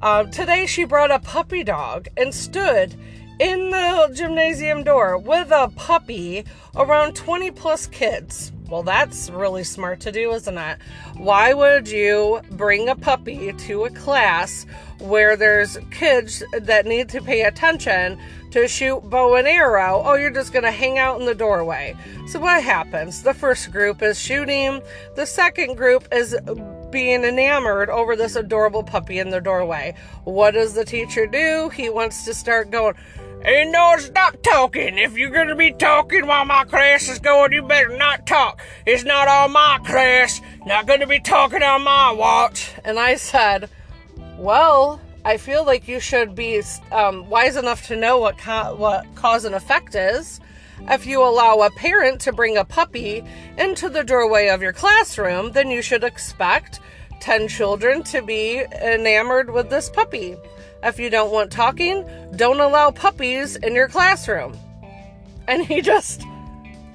Uh, 0.00 0.24
today 0.24 0.64
she 0.64 0.84
brought 0.84 1.10
a 1.10 1.18
puppy 1.18 1.62
dog 1.62 2.08
and 2.16 2.34
stood 2.34 2.96
in 3.40 3.70
the 3.70 4.10
gymnasium 4.12 4.84
door 4.84 5.16
with 5.16 5.50
a 5.50 5.72
puppy 5.74 6.44
around 6.76 7.16
20 7.16 7.50
plus 7.52 7.86
kids. 7.86 8.52
Well, 8.68 8.82
that's 8.82 9.30
really 9.30 9.64
smart 9.64 9.98
to 10.00 10.12
do, 10.12 10.30
isn't 10.32 10.58
it? 10.58 10.78
Why 11.16 11.54
would 11.54 11.88
you 11.88 12.42
bring 12.50 12.90
a 12.90 12.94
puppy 12.94 13.52
to 13.52 13.84
a 13.86 13.90
class 13.90 14.66
where 14.98 15.36
there's 15.36 15.78
kids 15.90 16.44
that 16.52 16.84
need 16.84 17.08
to 17.08 17.22
pay 17.22 17.42
attention 17.42 18.20
to 18.50 18.68
shoot 18.68 19.00
bow 19.08 19.36
and 19.36 19.48
arrow? 19.48 20.02
Oh, 20.04 20.14
you're 20.14 20.30
just 20.30 20.52
going 20.52 20.64
to 20.64 20.70
hang 20.70 20.98
out 20.98 21.18
in 21.18 21.26
the 21.26 21.34
doorway. 21.34 21.96
So, 22.28 22.38
what 22.38 22.62
happens? 22.62 23.22
The 23.22 23.34
first 23.34 23.72
group 23.72 24.02
is 24.02 24.20
shooting, 24.20 24.82
the 25.16 25.26
second 25.26 25.76
group 25.76 26.06
is 26.12 26.36
being 26.90 27.24
enamored 27.24 27.88
over 27.88 28.14
this 28.16 28.36
adorable 28.36 28.82
puppy 28.82 29.18
in 29.18 29.30
the 29.30 29.40
doorway. 29.40 29.94
What 30.24 30.52
does 30.52 30.74
the 30.74 30.84
teacher 30.84 31.26
do? 31.26 31.70
He 31.70 31.88
wants 31.88 32.24
to 32.24 32.34
start 32.34 32.70
going, 32.70 32.94
Ain't 33.42 33.70
no 33.70 33.96
stop 33.96 34.42
talking. 34.42 34.98
If 34.98 35.16
you're 35.16 35.30
gonna 35.30 35.56
be 35.56 35.72
talking 35.72 36.26
while 36.26 36.44
my 36.44 36.64
class 36.64 37.08
is 37.08 37.18
going, 37.18 37.52
you 37.52 37.62
better 37.62 37.96
not 37.96 38.26
talk. 38.26 38.60
It's 38.84 39.02
not 39.02 39.28
on 39.28 39.52
my 39.52 39.78
class. 39.82 40.42
Not 40.66 40.86
gonna 40.86 41.06
be 41.06 41.20
talking 41.20 41.62
on 41.62 41.82
my 41.82 42.12
watch. 42.12 42.70
And 42.84 42.98
I 42.98 43.16
said, 43.16 43.70
Well, 44.36 45.00
I 45.24 45.38
feel 45.38 45.64
like 45.64 45.88
you 45.88 46.00
should 46.00 46.34
be 46.34 46.62
um, 46.92 47.30
wise 47.30 47.56
enough 47.56 47.86
to 47.86 47.96
know 47.96 48.18
what 48.18 48.36
co- 48.36 48.74
what 48.74 49.06
cause 49.14 49.46
and 49.46 49.54
effect 49.54 49.94
is. 49.94 50.38
If 50.90 51.06
you 51.06 51.22
allow 51.22 51.60
a 51.60 51.70
parent 51.70 52.20
to 52.22 52.32
bring 52.32 52.58
a 52.58 52.64
puppy 52.64 53.24
into 53.56 53.88
the 53.88 54.04
doorway 54.04 54.48
of 54.48 54.60
your 54.60 54.74
classroom, 54.74 55.52
then 55.52 55.70
you 55.70 55.80
should 55.80 56.04
expect 56.04 56.80
10 57.20 57.48
children 57.48 58.02
to 58.04 58.22
be 58.22 58.62
enamored 58.82 59.50
with 59.50 59.70
this 59.70 59.88
puppy. 59.88 60.36
If 60.82 60.98
you 60.98 61.10
don't 61.10 61.30
want 61.30 61.52
talking, 61.52 62.08
don't 62.36 62.60
allow 62.60 62.90
puppies 62.90 63.56
in 63.56 63.74
your 63.74 63.88
classroom. 63.88 64.56
And 65.46 65.64
he 65.64 65.80
just 65.82 66.22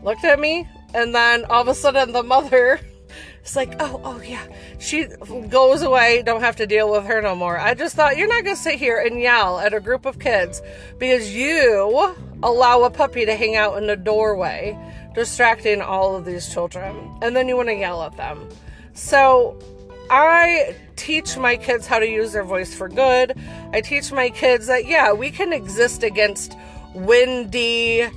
looked 0.03 0.23
at 0.23 0.39
me, 0.39 0.67
and 0.93 1.13
then 1.13 1.45
all 1.45 1.61
of 1.61 1.67
a 1.67 1.75
sudden, 1.75 2.11
the 2.11 2.23
mother 2.23 2.79
is 3.45 3.55
like, 3.55 3.75
Oh, 3.79 4.01
oh, 4.03 4.21
yeah. 4.21 4.45
She 4.79 5.05
goes 5.49 5.81
away, 5.81 6.23
don't 6.23 6.41
have 6.41 6.55
to 6.57 6.67
deal 6.67 6.91
with 6.91 7.05
her 7.05 7.21
no 7.21 7.35
more. 7.35 7.59
I 7.59 7.73
just 7.73 7.95
thought, 7.95 8.17
you're 8.17 8.27
not 8.27 8.43
going 8.43 8.55
to 8.55 8.61
sit 8.61 8.75
here 8.75 8.97
and 8.97 9.19
yell 9.19 9.59
at 9.59 9.73
a 9.73 9.79
group 9.79 10.05
of 10.05 10.19
kids 10.19 10.61
because 10.97 11.33
you 11.33 12.15
allow 12.43 12.83
a 12.83 12.89
puppy 12.89 13.25
to 13.25 13.35
hang 13.35 13.55
out 13.55 13.77
in 13.77 13.87
the 13.87 13.95
doorway, 13.95 14.77
distracting 15.13 15.81
all 15.81 16.15
of 16.15 16.25
these 16.25 16.51
children. 16.51 17.17
And 17.21 17.35
then 17.35 17.47
you 17.47 17.55
want 17.55 17.69
to 17.69 17.75
yell 17.75 18.03
at 18.03 18.17
them. 18.17 18.49
So, 18.93 19.59
I 20.09 20.75
teach 20.95 21.37
my 21.37 21.57
kids 21.57 21.87
how 21.87 21.99
to 21.99 22.07
use 22.07 22.33
their 22.33 22.43
voice 22.43 22.73
for 22.73 22.89
good. 22.89 23.37
I 23.73 23.81
teach 23.81 24.11
my 24.11 24.29
kids 24.29 24.67
that, 24.67 24.85
yeah, 24.85 25.13
we 25.13 25.31
can 25.31 25.53
exist 25.53 26.03
against 26.03 26.55
windy, 26.93 28.07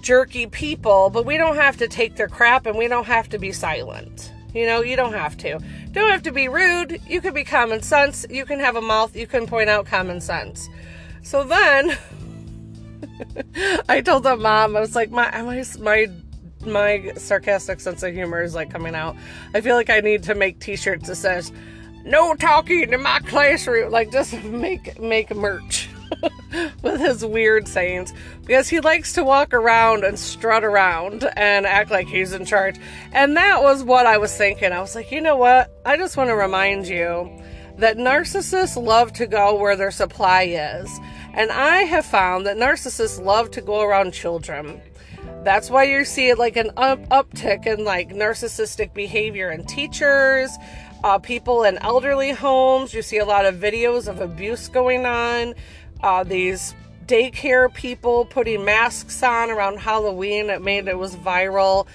jerky 0.00 0.46
people, 0.46 1.10
but 1.10 1.26
we 1.26 1.36
don't 1.36 1.56
have 1.56 1.76
to 1.78 1.88
take 1.88 2.16
their 2.16 2.28
crap 2.28 2.66
and 2.66 2.76
we 2.76 2.88
don't 2.88 3.06
have 3.06 3.28
to 3.30 3.38
be 3.38 3.52
silent. 3.52 4.32
You 4.54 4.66
know, 4.66 4.80
you 4.80 4.96
don't 4.96 5.12
have 5.12 5.36
to. 5.38 5.60
Don't 5.92 6.10
have 6.10 6.22
to 6.22 6.32
be 6.32 6.48
rude. 6.48 7.00
You 7.06 7.20
can 7.20 7.34
be 7.34 7.44
common 7.44 7.82
sense. 7.82 8.24
You 8.30 8.46
can 8.46 8.60
have 8.60 8.76
a 8.76 8.80
mouth. 8.80 9.14
You 9.14 9.26
can 9.26 9.46
point 9.46 9.68
out 9.68 9.86
common 9.86 10.20
sense. 10.20 10.68
So 11.22 11.44
then 11.44 11.98
I 13.88 14.00
told 14.00 14.22
the 14.22 14.36
mom, 14.36 14.76
I 14.76 14.80
was 14.80 14.94
like, 14.94 15.10
my, 15.10 15.30
my, 15.42 15.64
my 15.80 16.10
my 16.64 17.12
sarcastic 17.16 17.80
sense 17.80 18.02
of 18.02 18.12
humor 18.12 18.42
is 18.42 18.54
like 18.54 18.70
coming 18.70 18.94
out. 18.94 19.16
I 19.54 19.60
feel 19.60 19.76
like 19.76 19.90
I 19.90 20.00
need 20.00 20.22
to 20.24 20.34
make 20.34 20.60
t-shirts 20.60 21.08
that 21.08 21.16
says 21.16 21.52
no 22.04 22.34
talking 22.34 22.92
in 22.92 23.02
my 23.02 23.20
classroom 23.20 23.90
like 23.90 24.10
just 24.10 24.32
make 24.44 24.98
make 25.00 25.34
merch 25.34 25.88
with 26.82 27.00
his 27.00 27.24
weird 27.24 27.68
sayings 27.68 28.12
because 28.46 28.68
he 28.68 28.80
likes 28.80 29.12
to 29.12 29.24
walk 29.24 29.52
around 29.52 30.04
and 30.04 30.18
strut 30.18 30.64
around 30.64 31.24
and 31.36 31.66
act 31.66 31.90
like 31.90 32.06
he's 32.06 32.32
in 32.32 32.44
charge. 32.44 32.76
And 33.12 33.36
that 33.36 33.62
was 33.62 33.82
what 33.82 34.06
I 34.06 34.18
was 34.18 34.34
thinking. 34.34 34.72
I 34.72 34.80
was 34.80 34.94
like, 34.94 35.12
"You 35.12 35.20
know 35.20 35.36
what? 35.36 35.70
I 35.84 35.96
just 35.96 36.16
want 36.16 36.28
to 36.28 36.34
remind 36.34 36.88
you 36.88 37.30
that 37.76 37.96
narcissists 37.96 38.82
love 38.82 39.12
to 39.14 39.26
go 39.26 39.54
where 39.54 39.76
their 39.76 39.90
supply 39.90 40.42
is." 40.44 40.90
And 41.34 41.52
I 41.52 41.82
have 41.82 42.06
found 42.06 42.46
that 42.46 42.56
narcissists 42.56 43.22
love 43.22 43.50
to 43.52 43.60
go 43.60 43.82
around 43.82 44.12
children. 44.12 44.80
That's 45.44 45.70
why 45.70 45.84
you 45.84 46.04
see 46.04 46.28
it 46.28 46.38
like 46.38 46.56
an 46.56 46.70
up- 46.76 47.08
uptick 47.08 47.66
in 47.66 47.84
like 47.84 48.10
narcissistic 48.10 48.92
behavior 48.92 49.50
in 49.50 49.64
teachers, 49.64 50.50
uh, 51.04 51.18
people 51.18 51.64
in 51.64 51.78
elderly 51.78 52.32
homes. 52.32 52.92
You 52.92 53.02
see 53.02 53.18
a 53.18 53.24
lot 53.24 53.46
of 53.46 53.54
videos 53.56 54.08
of 54.08 54.20
abuse 54.20 54.68
going 54.68 55.06
on. 55.06 55.54
Uh, 56.02 56.24
these 56.24 56.74
daycare 57.06 57.72
people 57.72 58.24
putting 58.26 58.64
masks 58.64 59.22
on 59.22 59.50
around 59.50 59.78
Halloween. 59.78 60.50
It 60.50 60.62
made 60.62 60.88
it 60.88 60.98
was 60.98 61.16
viral. 61.16 61.86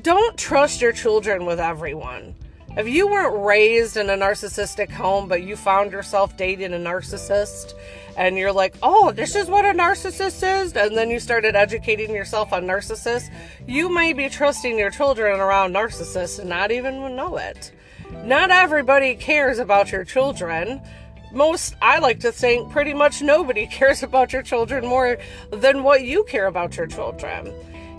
Don't 0.00 0.38
trust 0.38 0.80
your 0.80 0.92
children 0.92 1.44
with 1.44 1.60
everyone. 1.60 2.34
If 2.74 2.88
you 2.88 3.06
weren't 3.06 3.44
raised 3.44 3.98
in 3.98 4.08
a 4.08 4.14
narcissistic 4.14 4.90
home, 4.90 5.28
but 5.28 5.42
you 5.42 5.56
found 5.56 5.92
yourself 5.92 6.38
dating 6.38 6.72
a 6.72 6.78
narcissist, 6.78 7.74
and 8.16 8.38
you're 8.38 8.52
like, 8.52 8.74
oh, 8.82 9.12
this 9.12 9.34
is 9.34 9.48
what 9.48 9.66
a 9.66 9.74
narcissist 9.74 10.62
is, 10.62 10.72
and 10.74 10.96
then 10.96 11.10
you 11.10 11.20
started 11.20 11.54
educating 11.54 12.14
yourself 12.14 12.50
on 12.50 12.64
narcissists, 12.64 13.30
you 13.66 13.90
may 13.90 14.14
be 14.14 14.30
trusting 14.30 14.78
your 14.78 14.88
children 14.88 15.38
around 15.38 15.74
narcissists 15.74 16.38
and 16.38 16.48
not 16.48 16.70
even 16.70 17.14
know 17.14 17.36
it. 17.36 17.72
Not 18.24 18.50
everybody 18.50 19.16
cares 19.16 19.58
about 19.58 19.92
your 19.92 20.04
children. 20.04 20.80
Most, 21.30 21.76
I 21.82 21.98
like 21.98 22.20
to 22.20 22.32
think, 22.32 22.72
pretty 22.72 22.94
much 22.94 23.20
nobody 23.20 23.66
cares 23.70 24.02
about 24.02 24.32
your 24.32 24.42
children 24.42 24.86
more 24.86 25.18
than 25.50 25.82
what 25.82 26.04
you 26.04 26.24
care 26.24 26.46
about 26.46 26.78
your 26.78 26.86
children 26.86 27.52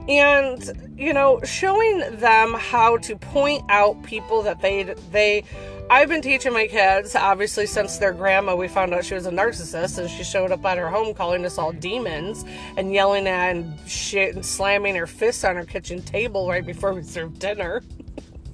and 0.08 0.94
you 0.98 1.14
know 1.14 1.40
showing 1.44 2.00
them 2.18 2.54
how 2.54 2.98
to 2.98 3.16
point 3.16 3.64
out 3.70 4.02
people 4.04 4.42
that 4.42 4.62
they 4.62 4.84
they 5.12 5.44
I've 5.90 6.10
been 6.10 6.22
teaching 6.22 6.54
my 6.54 6.68
kids 6.68 7.16
obviously 7.16 7.66
since 7.66 7.98
their 7.98 8.12
grandma 8.12 8.56
we 8.56 8.68
found 8.68 8.94
out 8.94 9.06
she 9.06 9.14
was 9.14 9.26
a 9.26 9.32
narcissist 9.32 9.98
and 9.98 10.10
she 10.10 10.24
showed 10.24 10.52
up 10.52 10.66
at 10.66 10.78
her 10.78 10.90
home 10.90 11.14
calling 11.14 11.46
us 11.46 11.58
all 11.58 11.72
demons 11.72 12.44
and 12.78 12.94
yelling 12.94 13.28
at 13.28 13.56
and 13.56 13.80
shit 13.90 14.36
and 14.36 14.46
slamming 14.46 14.96
her 14.96 15.08
fists 15.08 15.44
on 15.44 15.56
her 15.56 15.66
kitchen 15.66 16.02
table 16.02 16.50
right 16.50 16.66
before 16.66 16.94
we 16.94 17.04
served 17.04 17.40
dinner. 17.40 17.82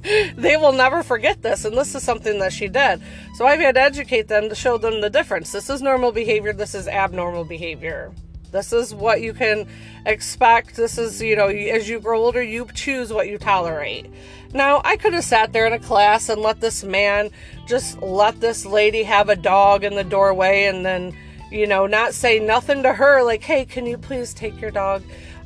they 0.35 0.55
will 0.55 0.71
never 0.71 1.03
forget 1.03 1.41
this 1.41 1.65
and 1.65 1.77
this 1.77 1.95
is 1.95 2.03
something 2.03 2.39
that 2.39 2.53
she 2.53 2.67
did. 2.67 3.01
So 3.35 3.45
I've 3.45 3.59
had 3.59 3.75
to 3.75 3.81
educate 3.81 4.27
them 4.27 4.49
to 4.49 4.55
show 4.55 4.77
them 4.77 5.01
the 5.01 5.09
difference. 5.09 5.51
This 5.51 5.69
is 5.69 5.81
normal 5.81 6.11
behavior, 6.11 6.53
this 6.53 6.75
is 6.75 6.87
abnormal 6.87 7.45
behavior. 7.45 8.13
This 8.51 8.73
is 8.73 8.93
what 8.93 9.21
you 9.21 9.33
can 9.33 9.67
expect. 10.05 10.75
This 10.75 10.97
is, 10.97 11.21
you 11.21 11.35
know, 11.35 11.47
as 11.47 11.87
you 11.87 11.99
grow 11.99 12.21
older, 12.23 12.41
you 12.41 12.67
choose 12.73 13.13
what 13.13 13.27
you 13.27 13.37
tolerate. 13.37 14.09
Now, 14.53 14.81
I 14.83 14.97
could 14.97 15.13
have 15.13 15.23
sat 15.23 15.53
there 15.53 15.67
in 15.67 15.73
a 15.73 15.79
class 15.79 16.29
and 16.29 16.41
let 16.41 16.59
this 16.59 16.83
man 16.83 17.29
just 17.67 18.01
let 18.01 18.39
this 18.39 18.65
lady 18.65 19.03
have 19.03 19.29
a 19.29 19.35
dog 19.35 19.83
in 19.83 19.95
the 19.95 20.03
doorway 20.03 20.63
and 20.63 20.85
then, 20.85 21.15
you 21.51 21.67
know, 21.67 21.85
not 21.85 22.13
say 22.13 22.39
nothing 22.39 22.81
to 22.83 22.93
her 22.93 23.23
like, 23.23 23.43
hey, 23.43 23.65
can 23.65 23.85
you 23.85 23.97
please 23.97 24.33
take 24.33 24.59
your 24.59 24.71
dog 24.71 25.03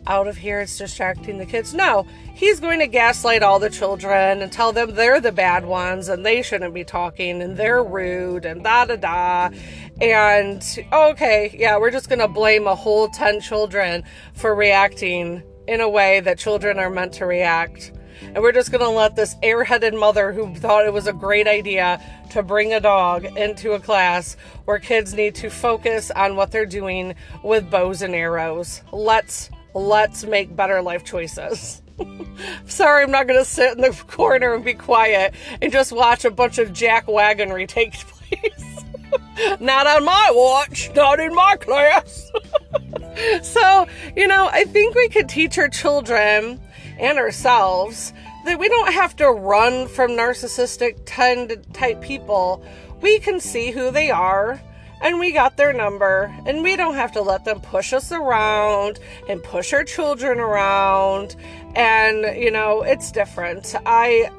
out 0.08 0.28
of 0.28 0.38
here? 0.38 0.62
It's 0.62 0.78
distracting 0.78 1.38
the 1.38 1.46
kids. 1.46 1.74
No, 1.74 2.06
he's 2.34 2.60
going 2.60 2.80
to 2.80 2.88
gaslight 2.88 3.44
all 3.44 3.60
the 3.60 3.70
children 3.70 4.42
and 4.42 4.52
tell 4.52 4.74
them 4.74 4.96
they're 4.96 5.22
the 5.22 5.32
bad 5.32 5.66
ones 5.66 6.10
and 6.10 6.26
they 6.26 6.42
shouldn't 6.42 6.74
be 6.74 6.84
talking 6.84 7.42
and 7.42 7.58
they're 7.58 7.84
rude 7.84 8.46
and 8.46 8.64
da 8.64 8.86
da 8.86 8.96
da. 8.96 9.50
And 10.02 10.64
okay, 10.92 11.56
yeah, 11.58 11.78
we're 11.78 11.92
just 11.92 12.10
going 12.10 12.20
to 12.20 12.28
blame 12.28 12.68
a 12.68 12.76
whole 12.76 13.08
10 13.10 13.42
children 13.42 14.04
for 14.34 14.56
reacting 14.56 15.44
in 15.68 15.82
a 15.82 15.90
way 15.90 16.20
that 16.20 16.38
children 16.38 16.80
are 16.80 16.90
meant 16.90 17.14
to 17.14 17.26
react. 17.26 17.92
And 18.22 18.42
we're 18.42 18.52
just 18.52 18.72
going 18.72 18.84
to 18.84 18.90
let 18.90 19.16
this 19.16 19.36
airheaded 19.44 19.98
mother 19.98 20.32
who 20.32 20.54
thought 20.56 20.86
it 20.86 20.94
was 20.94 21.08
a 21.08 21.14
great 21.14 21.48
idea 21.48 22.02
to 22.32 22.42
bring 22.42 22.74
a 22.74 22.80
dog 22.80 23.26
into 23.38 23.74
a 23.74 23.80
class 23.80 24.38
where 24.66 24.80
kids 24.80 25.14
need 25.14 25.36
to 25.36 25.50
focus 25.50 26.10
on 26.12 26.36
what 26.36 26.52
they're 26.52 26.66
doing 26.66 27.16
with 27.44 27.70
bows 27.70 28.02
and 28.02 28.16
arrows. 28.16 28.82
Let's 28.92 29.50
let's 29.74 30.24
make 30.24 30.56
better 30.56 30.82
life 30.82 31.04
choices. 31.04 31.82
Sorry, 32.66 33.04
I'm 33.04 33.12
not 33.12 33.28
going 33.28 33.40
to 33.40 33.46
sit 33.46 33.76
in 33.76 33.82
the 33.82 33.92
corner 34.08 34.54
and 34.54 34.64
be 34.64 34.74
quiet 34.74 35.34
and 35.62 35.72
just 35.72 35.92
watch 35.92 36.26
a 36.26 36.32
bunch 36.32 36.58
of 36.58 36.74
jack 36.74 37.08
wagonry 37.08 37.68
take 37.68 37.94
place. 37.94 38.84
not 39.60 39.88
on 39.88 40.04
my 40.04 40.32
watch, 40.34 40.92
not 40.96 41.20
in 41.20 41.34
my 41.34 41.56
class. 41.58 42.32
so, 43.44 43.88
you 44.16 44.28
know, 44.28 44.50
I 44.52 44.66
think 44.66 44.96
we 44.96 45.10
could 45.10 45.30
teach 45.30 45.58
our 45.58 45.70
children 45.70 46.60
and 47.00 47.18
ourselves 47.18 48.14
that 48.46 48.60
we 48.60 48.68
don't 48.68 48.94
have 48.94 49.16
to 49.18 49.30
run 49.30 49.88
from 49.88 50.12
narcissistic 50.12 51.06
type 51.74 52.02
people. 52.02 52.64
We 53.02 53.20
can 53.20 53.40
see 53.40 53.72
who 53.72 53.92
they 53.92 54.12
are 54.12 54.62
and 55.04 55.20
we 55.20 55.34
got 55.34 55.58
their 55.58 55.74
number. 55.74 56.34
And 56.46 56.64
we 56.64 56.76
don't 56.76 56.96
have 56.96 57.12
to 57.12 57.22
let 57.22 57.46
them 57.46 57.60
push 57.60 57.94
us 57.94 58.12
around 58.12 59.00
and 59.28 59.44
push 59.44 59.74
our 59.74 59.84
children 59.84 60.40
around. 60.40 61.36
And 61.76 62.42
you 62.42 62.50
know 62.50 62.82
it's 62.82 63.12
different. 63.12 63.76
I 63.86 64.30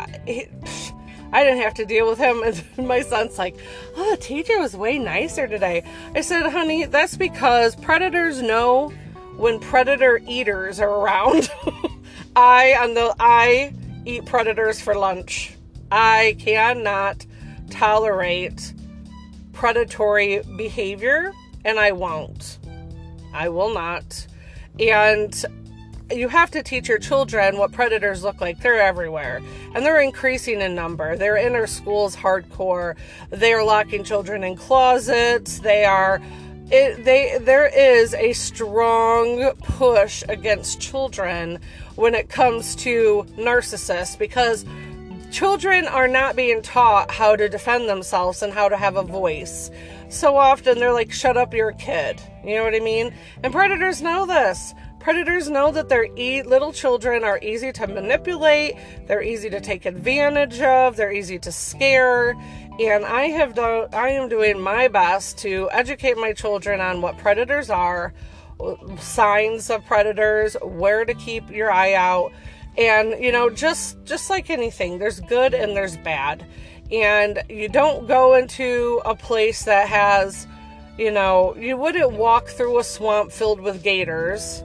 i 1.33 1.43
didn't 1.43 1.61
have 1.61 1.75
to 1.75 1.85
deal 1.85 2.09
with 2.09 2.19
him. 2.19 2.43
And 2.77 2.89
my 2.89 3.03
son's 3.03 3.39
like 3.39 3.57
oh 3.97 4.11
the 4.11 4.17
teacher 4.17 4.59
was 4.59 4.75
way 4.75 4.99
nicer 4.99 5.47
today. 5.47 5.85
I 6.15 6.23
said 6.23 6.51
honey 6.51 6.87
that's 6.87 7.17
because 7.17 7.77
predators 7.77 8.41
know 8.41 8.89
when 9.37 9.61
predator 9.61 10.21
eaters 10.27 10.81
are 10.81 10.91
around. 10.91 11.51
I 12.37 12.75
on 12.81 12.95
the 12.95 13.15
i 13.21 13.73
eat 14.07 14.25
predators 14.25 14.81
for 14.81 14.95
lunch. 14.95 15.55
I 15.91 16.37
cannot 16.39 17.27
tolerate 17.71 18.73
predatory 19.55 20.43
behavior, 20.57 21.33
and 21.65 21.79
I 21.79 21.93
won't. 21.93 22.59
I 23.33 23.49
will 23.49 23.73
not. 23.73 24.27
And 24.79 25.45
you 26.13 26.29
have 26.29 26.51
to 26.51 26.63
teach 26.63 26.89
your 26.89 26.99
children 26.99 27.57
what 27.57 27.73
predators 27.73 28.23
look 28.23 28.41
like. 28.41 28.61
They're 28.61 28.81
everywhere. 28.81 29.41
And 29.75 29.85
they're 29.85 30.01
increasing 30.01 30.61
in 30.61 30.75
number. 30.75 31.17
They're 31.17 31.37
in 31.37 31.55
our 31.55 31.67
schools 31.67 32.15
hardcore. 32.15 32.97
They 33.31 33.53
are 33.53 33.65
locking 33.65 34.05
children 34.05 34.45
in 34.45 34.57
closets. 34.57 35.61
They 35.61 35.85
are 35.85 36.21
it, 36.71 37.05
they 37.05 37.39
there 37.41 37.67
is 37.67 38.15
a 38.15 38.33
strong 38.33 39.53
push 39.63 40.25
against 40.29 40.81
children 40.81 41.59
when 41.95 42.15
it 42.15 42.31
comes 42.31 42.75
to 42.77 43.27
narcissists 43.37 44.19
because 44.19 44.65
children 45.35 45.89
are 45.89 46.07
not 46.07 46.37
being 46.37 46.63
taught 46.63 47.11
how 47.11 47.35
to 47.35 47.49
defend 47.49 47.89
themselves 47.89 48.41
and 48.41 48.53
how 48.53 48.69
to 48.69 48.77
have 48.77 48.95
a 48.95 49.03
voice. 49.03 49.69
So 50.09 50.37
often 50.37 50.79
they're 50.79 50.93
like, 50.93 51.11
shut 51.11 51.37
up, 51.37 51.53
you're 51.53 51.71
a 51.71 51.75
kid. 51.75 52.23
You 52.45 52.55
know 52.55 52.63
what 52.63 52.77
I 52.77 52.79
mean? 52.79 53.13
And 53.43 53.53
predators 53.53 54.01
know 54.01 54.27
this. 54.27 54.75
Predators 55.01 55.51
know 55.51 55.73
that 55.73 55.89
their 55.89 56.07
e- 56.17 56.43
little 56.43 56.73
children 56.73 57.25
are 57.25 57.41
easy 57.43 57.73
to 57.73 57.87
manipulate, 57.89 58.77
they're 59.09 59.25
easy 59.25 59.51
to 59.51 59.61
take 59.61 59.87
advantage 59.87 60.61
of, 60.61 60.95
they're 60.95 61.13
easy 61.13 61.41
to 61.41 61.51
scare. 61.51 62.37
And 62.79 63.05
I 63.05 63.25
have 63.25 63.57
done 63.57 63.89
I 63.93 64.11
am 64.11 64.29
doing 64.29 64.61
my 64.61 64.87
best 64.87 65.37
to 65.39 65.69
educate 65.73 66.17
my 66.17 66.33
children 66.33 66.81
on 66.81 67.03
what 67.03 67.19
predators 67.19 67.71
are, 67.71 68.15
signs 69.01 69.69
of 69.69 69.85
predators, 69.85 70.57
where 70.63 71.05
to 71.05 71.15
keep 71.15 71.51
your 71.51 71.73
eye 71.73 71.95
out 71.95 72.33
and 72.77 73.23
you 73.23 73.31
know 73.31 73.51
just 73.51 74.03
just 74.05 74.31
like 74.31 74.51
anything 74.51 74.99
there's 74.99 75.21
good 75.21 75.55
and 75.55 75.77
there's 75.77 75.97
bad. 75.99 76.45
And 76.93 77.43
you 77.49 77.69
don't 77.69 78.07
go 78.07 78.35
into 78.35 79.01
a 79.05 79.15
place 79.15 79.65
that 79.65 79.89
has 79.89 80.47
you 80.99 81.11
know 81.11 81.55
you 81.57 81.77
wouldn't 81.77 82.13
walk 82.13 82.49
through 82.49 82.79
a 82.79 82.85
swamp 82.85 83.33
filled 83.33 83.61
with 83.61 83.83
gators 83.83 84.63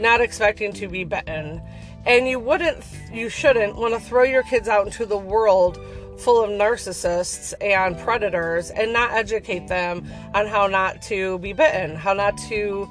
not 0.00 0.20
expecting 0.20 0.72
to 0.74 0.88
be 0.88 1.04
bitten. 1.04 1.62
And 2.04 2.26
you 2.28 2.40
wouldn't 2.40 2.84
you 3.12 3.28
shouldn't 3.28 3.76
want 3.76 3.94
to 3.94 4.00
throw 4.00 4.24
your 4.24 4.42
kids 4.42 4.68
out 4.68 4.86
into 4.86 5.06
the 5.06 5.16
world 5.16 5.78
full 6.18 6.42
of 6.42 6.50
narcissists 6.50 7.54
and 7.60 7.98
predators 7.98 8.70
and 8.70 8.92
not 8.92 9.12
educate 9.12 9.68
them 9.68 10.06
on 10.34 10.46
how 10.46 10.66
not 10.66 11.00
to 11.02 11.38
be 11.38 11.52
bitten 11.52 11.96
how 11.96 12.12
not 12.12 12.36
to 12.36 12.88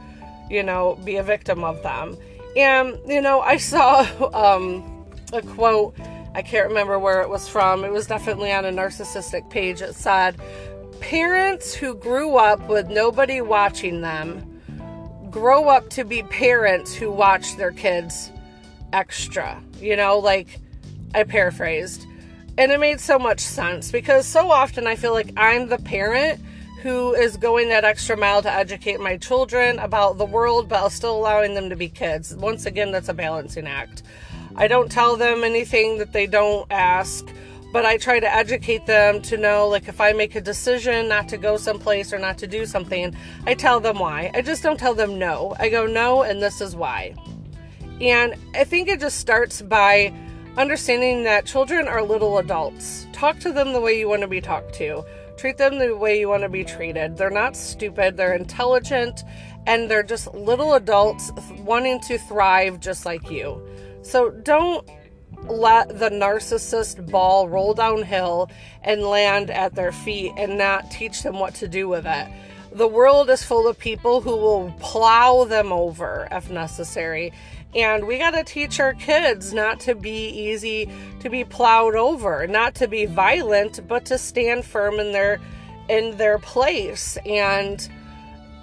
you 0.50 0.64
know 0.64 1.00
be 1.06 1.16
a 1.18 1.24
victim 1.24 1.64
of 1.64 1.82
them 1.84 2.18
and, 2.56 2.98
you 3.08 3.22
know, 3.22 3.42
I 3.42 3.58
saw 3.58 4.06
um, 4.34 5.06
a 5.34 5.42
quote, 5.42 5.96
I 6.34 6.42
can't 6.42 6.68
remember 6.68 6.98
where 6.98 7.22
it 7.22 7.30
was 7.30 7.48
from. 7.48 7.84
It 7.84 7.92
was 7.92 8.08
definitely 8.08 8.52
on 8.52 8.66
a 8.66 8.72
narcissistic 8.72 9.50
page. 9.50 9.82
It 9.82 9.96
said, 9.96 10.40
Parents 11.02 11.74
who 11.74 11.96
grew 11.96 12.38
up 12.38 12.68
with 12.70 12.90
nobody 12.90 13.42
watching 13.42 14.02
them 14.02 14.48
grow 15.32 15.70
up 15.70 15.90
to 15.90 16.04
be 16.04 16.24
parents 16.24 16.94
who 16.94 17.10
watch 17.12 17.58
their 17.58 17.72
kids 17.72 18.32
extra. 18.94 19.62
You 19.80 19.96
know, 19.96 20.20
like 20.20 20.60
I 21.16 21.24
paraphrased. 21.24 22.06
And 22.58 22.72
it 22.72 22.80
made 22.80 23.00
so 23.00 23.18
much 23.18 23.40
sense 23.40 23.92
because 23.92 24.26
so 24.26 24.52
often 24.52 24.86
I 24.86 24.96
feel 24.96 25.14
like 25.14 25.32
I'm 25.38 25.70
the 25.70 25.78
parent 25.80 26.40
who 26.82 27.14
is 27.14 27.38
going 27.38 27.70
that 27.70 27.86
extra 27.86 28.18
mile 28.18 28.42
to 28.42 28.52
educate 28.52 29.00
my 29.00 29.16
children 29.16 29.78
about 29.78 30.18
the 30.18 30.26
world, 30.26 30.68
but 30.68 30.90
still 30.90 31.16
allowing 31.16 31.54
them 31.54 31.70
to 31.70 31.76
be 31.76 31.88
kids. 31.88 32.36
Once 32.36 32.66
again, 32.66 32.92
that's 32.92 33.10
a 33.10 33.14
balancing 33.14 33.68
act. 33.68 34.02
I 34.56 34.68
don't 34.68 34.92
tell 34.92 35.16
them 35.16 35.44
anything 35.44 36.00
that 36.00 36.12
they 36.12 36.26
don't 36.26 36.66
ask, 36.72 37.28
but 37.72 37.86
I 37.86 37.98
try 37.98 38.20
to 38.20 38.34
educate 38.34 38.88
them 38.88 39.22
to 39.24 39.38
know 39.38 39.68
like 39.68 39.88
if 39.88 40.02
I 40.02 40.14
make 40.14 40.36
a 40.36 40.42
decision 40.42 41.08
not 41.08 41.30
to 41.30 41.38
go 41.38 41.56
someplace 41.56 42.12
or 42.12 42.18
not 42.18 42.40
to 42.40 42.48
do 42.48 42.66
something, 42.66 43.16
I 43.46 43.54
tell 43.54 43.80
them 43.80 44.00
why. 44.00 44.32
I 44.34 44.42
just 44.42 44.64
don't 44.64 44.80
tell 44.80 44.96
them 44.96 45.20
no. 45.20 45.56
I 45.60 45.70
go 45.70 45.86
no, 45.86 46.24
and 46.24 46.42
this 46.42 46.62
is 46.62 46.76
why. 46.76 47.14
And 48.02 48.36
I 48.56 48.64
think 48.64 48.90
it 48.90 49.00
just 49.00 49.20
starts 49.20 49.62
by 49.62 50.12
understanding 50.58 51.24
that 51.24 51.46
children 51.46 51.88
are 51.88 52.02
little 52.02 52.40
adults. 52.40 53.06
Talk 53.14 53.40
to 53.40 53.54
them 53.54 53.72
the 53.72 53.80
way 53.80 54.00
you 54.00 54.10
want 54.10 54.24
to 54.24 54.28
be 54.28 54.42
talked 54.42 54.74
to 54.76 55.06
Treat 55.42 55.58
them 55.58 55.80
the 55.80 55.98
way 55.98 56.20
you 56.20 56.30
want 56.30 56.44
to 56.44 56.50
be 56.50 56.64
treated. 56.64 57.18
They're 57.18 57.32
not 57.32 57.56
stupid, 57.56 58.16
they're 58.16 58.36
intelligent, 58.36 59.24
and 59.66 59.90
they're 59.90 60.04
just 60.04 60.32
little 60.36 60.76
adults 60.76 61.32
wanting 61.58 62.00
to 62.02 62.20
thrive 62.20 62.80
just 62.80 63.08
like 63.08 63.32
you. 63.32 63.60
So 64.04 64.30
don't 64.30 64.88
let 65.48 65.98
the 65.98 66.12
narcissist 66.12 67.10
ball 67.10 67.50
roll 67.50 67.74
downhill 67.74 68.52
and 68.84 69.02
land 69.02 69.50
at 69.50 69.74
their 69.74 69.92
feet 69.92 70.32
and 70.38 70.60
not 70.60 70.92
teach 70.92 71.24
them 71.24 71.40
what 71.40 71.56
to 71.56 71.68
do 71.68 71.90
with 71.90 72.06
it. 72.06 72.28
The 72.72 72.88
world 72.88 73.32
is 73.32 73.44
full 73.44 73.68
of 73.68 73.80
people 73.80 74.22
who 74.22 74.38
will 74.38 74.72
plow 74.80 75.46
them 75.46 75.74
over 75.74 76.28
if 76.32 76.52
necessary. 76.52 77.34
And 77.74 78.06
we 78.06 78.18
got 78.18 78.32
to 78.32 78.44
teach 78.44 78.80
our 78.80 78.94
kids 78.94 79.54
not 79.54 79.80
to 79.82 79.96
be 79.96 80.28
easy 80.28 80.90
to 81.22 81.30
be 81.30 81.44
plowed 81.44 81.96
over, 81.96 82.46
not 82.48 82.76
to 82.76 82.88
be 82.88 83.06
violent, 83.06 83.88
but 83.88 84.06
to 84.06 84.18
stand 84.18 84.66
firm 84.66 85.00
in 85.00 85.12
their 85.12 85.40
in 85.90 86.18
their 86.18 86.40
place 86.40 87.18
and 87.26 87.90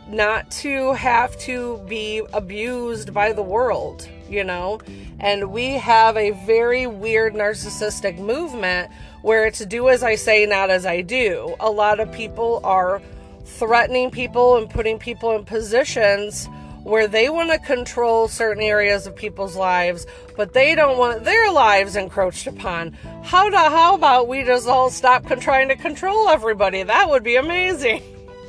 not 0.09 0.51
to 0.51 0.95
have 0.95 1.39
to 1.39 1.79
be 1.87 2.23
abused 2.33 3.13
by 3.13 3.33
the 3.33 3.43
world, 3.43 4.09
you 4.29 4.43
know? 4.43 4.81
And 5.21 5.53
we 5.53 5.73
have 5.73 6.17
a 6.17 6.31
very 6.47 6.87
weird 6.87 7.35
narcissistic 7.35 8.19
movement 8.19 8.91
where 9.23 9.47
it's 9.47 9.65
do 9.67 9.89
as 9.89 10.03
I 10.03 10.15
say, 10.15 10.47
not 10.47 10.71
as 10.71 10.87
I 10.87 11.03
do. 11.03 11.55
A 11.61 11.71
lot 11.71 12.01
of 12.01 12.11
people 12.13 12.61
are 12.65 13.03
threatening 13.45 14.11
people 14.11 14.57
and 14.57 14.71
putting 14.71 14.99
people 14.99 15.33
in 15.33 15.45
positions 15.45 16.49
where 16.83 17.09
they 17.09 17.29
want 17.29 17.51
to 17.51 17.59
control 17.59 18.29
certain 18.29 18.63
areas 18.63 19.07
of 19.07 19.15
people's 19.15 19.57
lives, 19.57 20.07
but 20.37 20.53
they 20.53 20.75
don't 20.75 20.99
want 20.99 21.25
their 21.25 21.51
lives 21.53 21.97
encroached 21.97 22.47
upon. 22.47 22.93
How 23.23 23.49
to, 23.49 23.57
how 23.57 23.95
about 23.95 24.29
we 24.29 24.45
just 24.45 24.69
all 24.69 24.91
stop 24.91 25.27
trying 25.41 25.69
to 25.69 25.77
control 25.77 26.29
everybody? 26.29 26.83
That 26.83 27.09
would 27.11 27.23
be 27.23 27.37
amazing. 27.37 28.03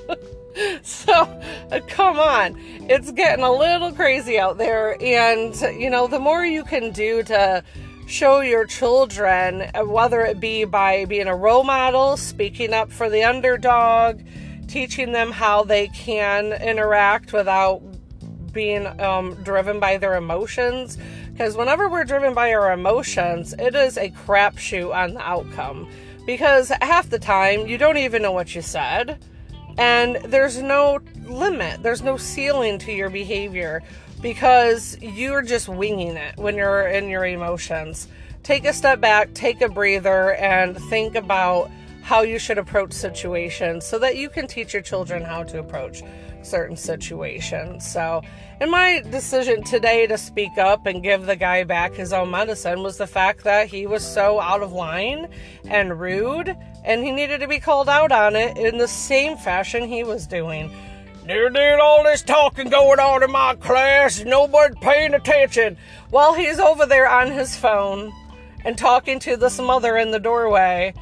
so, 0.83 1.13
uh, 1.71 1.79
come 1.87 2.19
on. 2.19 2.55
It's 2.89 3.11
getting 3.11 3.43
a 3.43 3.51
little 3.51 3.91
crazy 3.91 4.39
out 4.39 4.57
there 4.57 5.01
and 5.01 5.55
you 5.79 5.89
know, 5.89 6.07
the 6.07 6.19
more 6.19 6.45
you 6.45 6.63
can 6.63 6.91
do 6.91 7.23
to 7.23 7.63
show 8.09 8.39
your 8.39 8.65
children 8.65 9.69
uh, 9.75 9.85
whether 9.85 10.21
it 10.21 10.39
be 10.39 10.63
by 10.63 11.05
being 11.05 11.27
a 11.27 11.35
role 11.35 11.63
model, 11.63 12.17
speaking 12.17 12.73
up 12.73 12.91
for 12.91 13.07
the 13.09 13.23
underdog, 13.23 14.19
teaching 14.67 15.11
them 15.11 15.31
how 15.31 15.63
they 15.63 15.87
can 15.89 16.53
interact 16.53 17.33
without 17.33 17.88
being 18.49 18.87
um, 18.99 19.35
driven 19.43 19.79
by 19.79 19.97
their 19.97 20.15
emotions. 20.15 20.97
Because 21.31 21.55
whenever 21.55 21.89
we're 21.89 22.03
driven 22.03 22.33
by 22.33 22.53
our 22.53 22.71
emotions, 22.71 23.53
it 23.57 23.75
is 23.75 23.97
a 23.97 24.09
crapshoot 24.09 24.93
on 24.93 25.13
the 25.13 25.21
outcome. 25.21 25.89
Because 26.25 26.71
half 26.81 27.09
the 27.09 27.19
time, 27.19 27.67
you 27.67 27.77
don't 27.77 27.97
even 27.97 28.21
know 28.21 28.31
what 28.31 28.53
you 28.53 28.61
said, 28.61 29.17
and 29.77 30.17
there's 30.25 30.61
no 30.61 30.99
limit, 31.25 31.81
there's 31.81 32.01
no 32.01 32.17
ceiling 32.17 32.77
to 32.79 32.91
your 32.91 33.09
behavior 33.09 33.81
because 34.21 34.97
you're 35.01 35.41
just 35.41 35.69
winging 35.69 36.17
it 36.17 36.35
when 36.37 36.55
you're 36.55 36.87
in 36.87 37.07
your 37.07 37.25
emotions. 37.25 38.07
take 38.43 38.65
a 38.65 38.73
step 38.73 38.99
back, 38.99 39.33
take 39.33 39.61
a 39.61 39.69
breather, 39.69 40.33
and 40.35 40.77
think 40.89 41.15
about 41.15 41.69
how 42.01 42.21
you 42.21 42.39
should 42.39 42.57
approach 42.57 42.91
situations 42.91 43.85
so 43.85 43.99
that 43.99 44.17
you 44.17 44.29
can 44.29 44.47
teach 44.47 44.73
your 44.73 44.81
children 44.81 45.23
how 45.23 45.43
to 45.43 45.59
approach 45.59 46.01
certain 46.41 46.75
situations. 46.75 47.85
So, 47.85 48.21
and 48.59 48.71
my 48.71 49.01
decision 49.09 49.63
today 49.63 50.07
to 50.07 50.17
speak 50.17 50.57
up 50.57 50.85
and 50.85 51.03
give 51.03 51.25
the 51.25 51.35
guy 51.35 51.63
back 51.63 51.93
his 51.93 52.13
own 52.13 52.31
medicine 52.31 52.83
was 52.83 52.97
the 52.97 53.07
fact 53.07 53.43
that 53.43 53.67
he 53.67 53.87
was 53.87 54.05
so 54.05 54.39
out 54.39 54.61
of 54.61 54.73
line 54.73 55.27
and 55.65 55.99
rude, 55.99 56.55
and 56.83 57.03
he 57.03 57.11
needed 57.11 57.39
to 57.41 57.47
be 57.47 57.59
called 57.59 57.89
out 57.89 58.11
on 58.11 58.35
it 58.35 58.57
in 58.57 58.77
the 58.77 58.87
same 58.87 59.37
fashion 59.37 59.87
he 59.87 60.03
was 60.03 60.27
doing. 60.27 60.71
There, 61.25 61.51
there, 61.51 61.79
all 61.79 62.03
this 62.03 62.23
talking 62.23 62.69
going 62.69 62.99
on 62.99 63.21
in 63.21 63.31
my 63.31 63.55
class, 63.55 64.23
nobody 64.23 64.73
paying 64.81 65.13
attention. 65.13 65.77
While 66.09 66.33
he's 66.33 66.59
over 66.59 66.87
there 66.87 67.07
on 67.07 67.31
his 67.31 67.55
phone 67.55 68.11
and 68.65 68.77
talking 68.77 69.19
to 69.19 69.37
this 69.37 69.59
mother 69.59 69.95
in 69.95 70.11
the 70.11 70.19
doorway, 70.19 70.93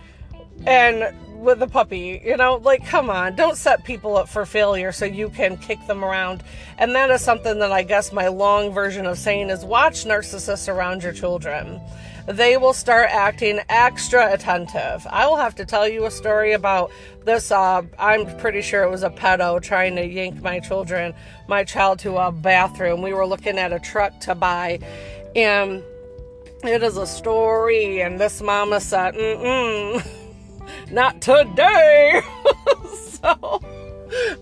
and 0.66 1.16
with 1.38 1.60
the 1.60 1.68
puppy. 1.68 2.22
You 2.24 2.38
know, 2.38 2.56
like, 2.56 2.86
come 2.86 3.10
on, 3.10 3.36
don't 3.36 3.56
set 3.58 3.84
people 3.84 4.18
up 4.18 4.28
for 4.28 4.46
failure 4.46 4.92
so 4.92 5.06
you 5.06 5.30
can 5.30 5.58
kick 5.58 5.86
them 5.88 6.04
around. 6.04 6.44
And 6.78 6.94
that 6.96 7.10
is 7.10 7.22
something 7.22 7.60
that 7.60 7.72
I 7.72 7.84
guess 7.84 8.12
my 8.12 8.28
long 8.28 8.74
version 8.74 9.06
of 9.06 9.18
saying 9.18 9.50
is 9.50 9.64
watch 9.64 10.06
narcissists 10.06 10.68
around 10.68 11.04
your 11.04 11.14
children. 11.14 11.80
They 12.28 12.58
will 12.58 12.74
start 12.74 13.08
acting 13.10 13.62
extra 13.70 14.34
attentive. 14.34 15.08
I 15.10 15.28
will 15.28 15.38
have 15.38 15.56
to 15.56 15.66
tell 15.66 15.88
you 15.88 16.06
a 16.06 16.12
story 16.12 16.52
about 16.52 16.92
this. 17.24 17.52
Uh, 17.52 17.84
I'm 17.98 18.38
pretty 18.38 18.62
sure 18.62 18.84
it 18.84 18.90
was 18.90 19.04
a 19.04 19.10
pedo 19.10 19.62
trying 19.62 19.96
to 19.96 20.06
yank 20.06 20.42
my 20.42 20.60
children, 20.60 21.14
my 21.48 21.64
child, 21.64 22.00
to 22.00 22.18
a 22.18 22.34
bathroom. 22.34 23.02
We 23.02 23.14
were 23.14 23.26
looking 23.26 23.58
at 23.58 23.72
a 23.72 23.80
truck 23.80 24.20
to 24.22 24.36
buy, 24.36 24.80
and 25.38 25.82
it 26.64 26.84
is 26.84 26.98
a 26.98 27.08
story. 27.08 28.02
And 28.02 28.20
this 28.20 28.42
mama 28.42 28.82
said, 28.82 29.14
mm 29.14 30.02
mm 30.02 30.08
not 30.92 31.22
today. 31.22 32.22
so 32.94 33.62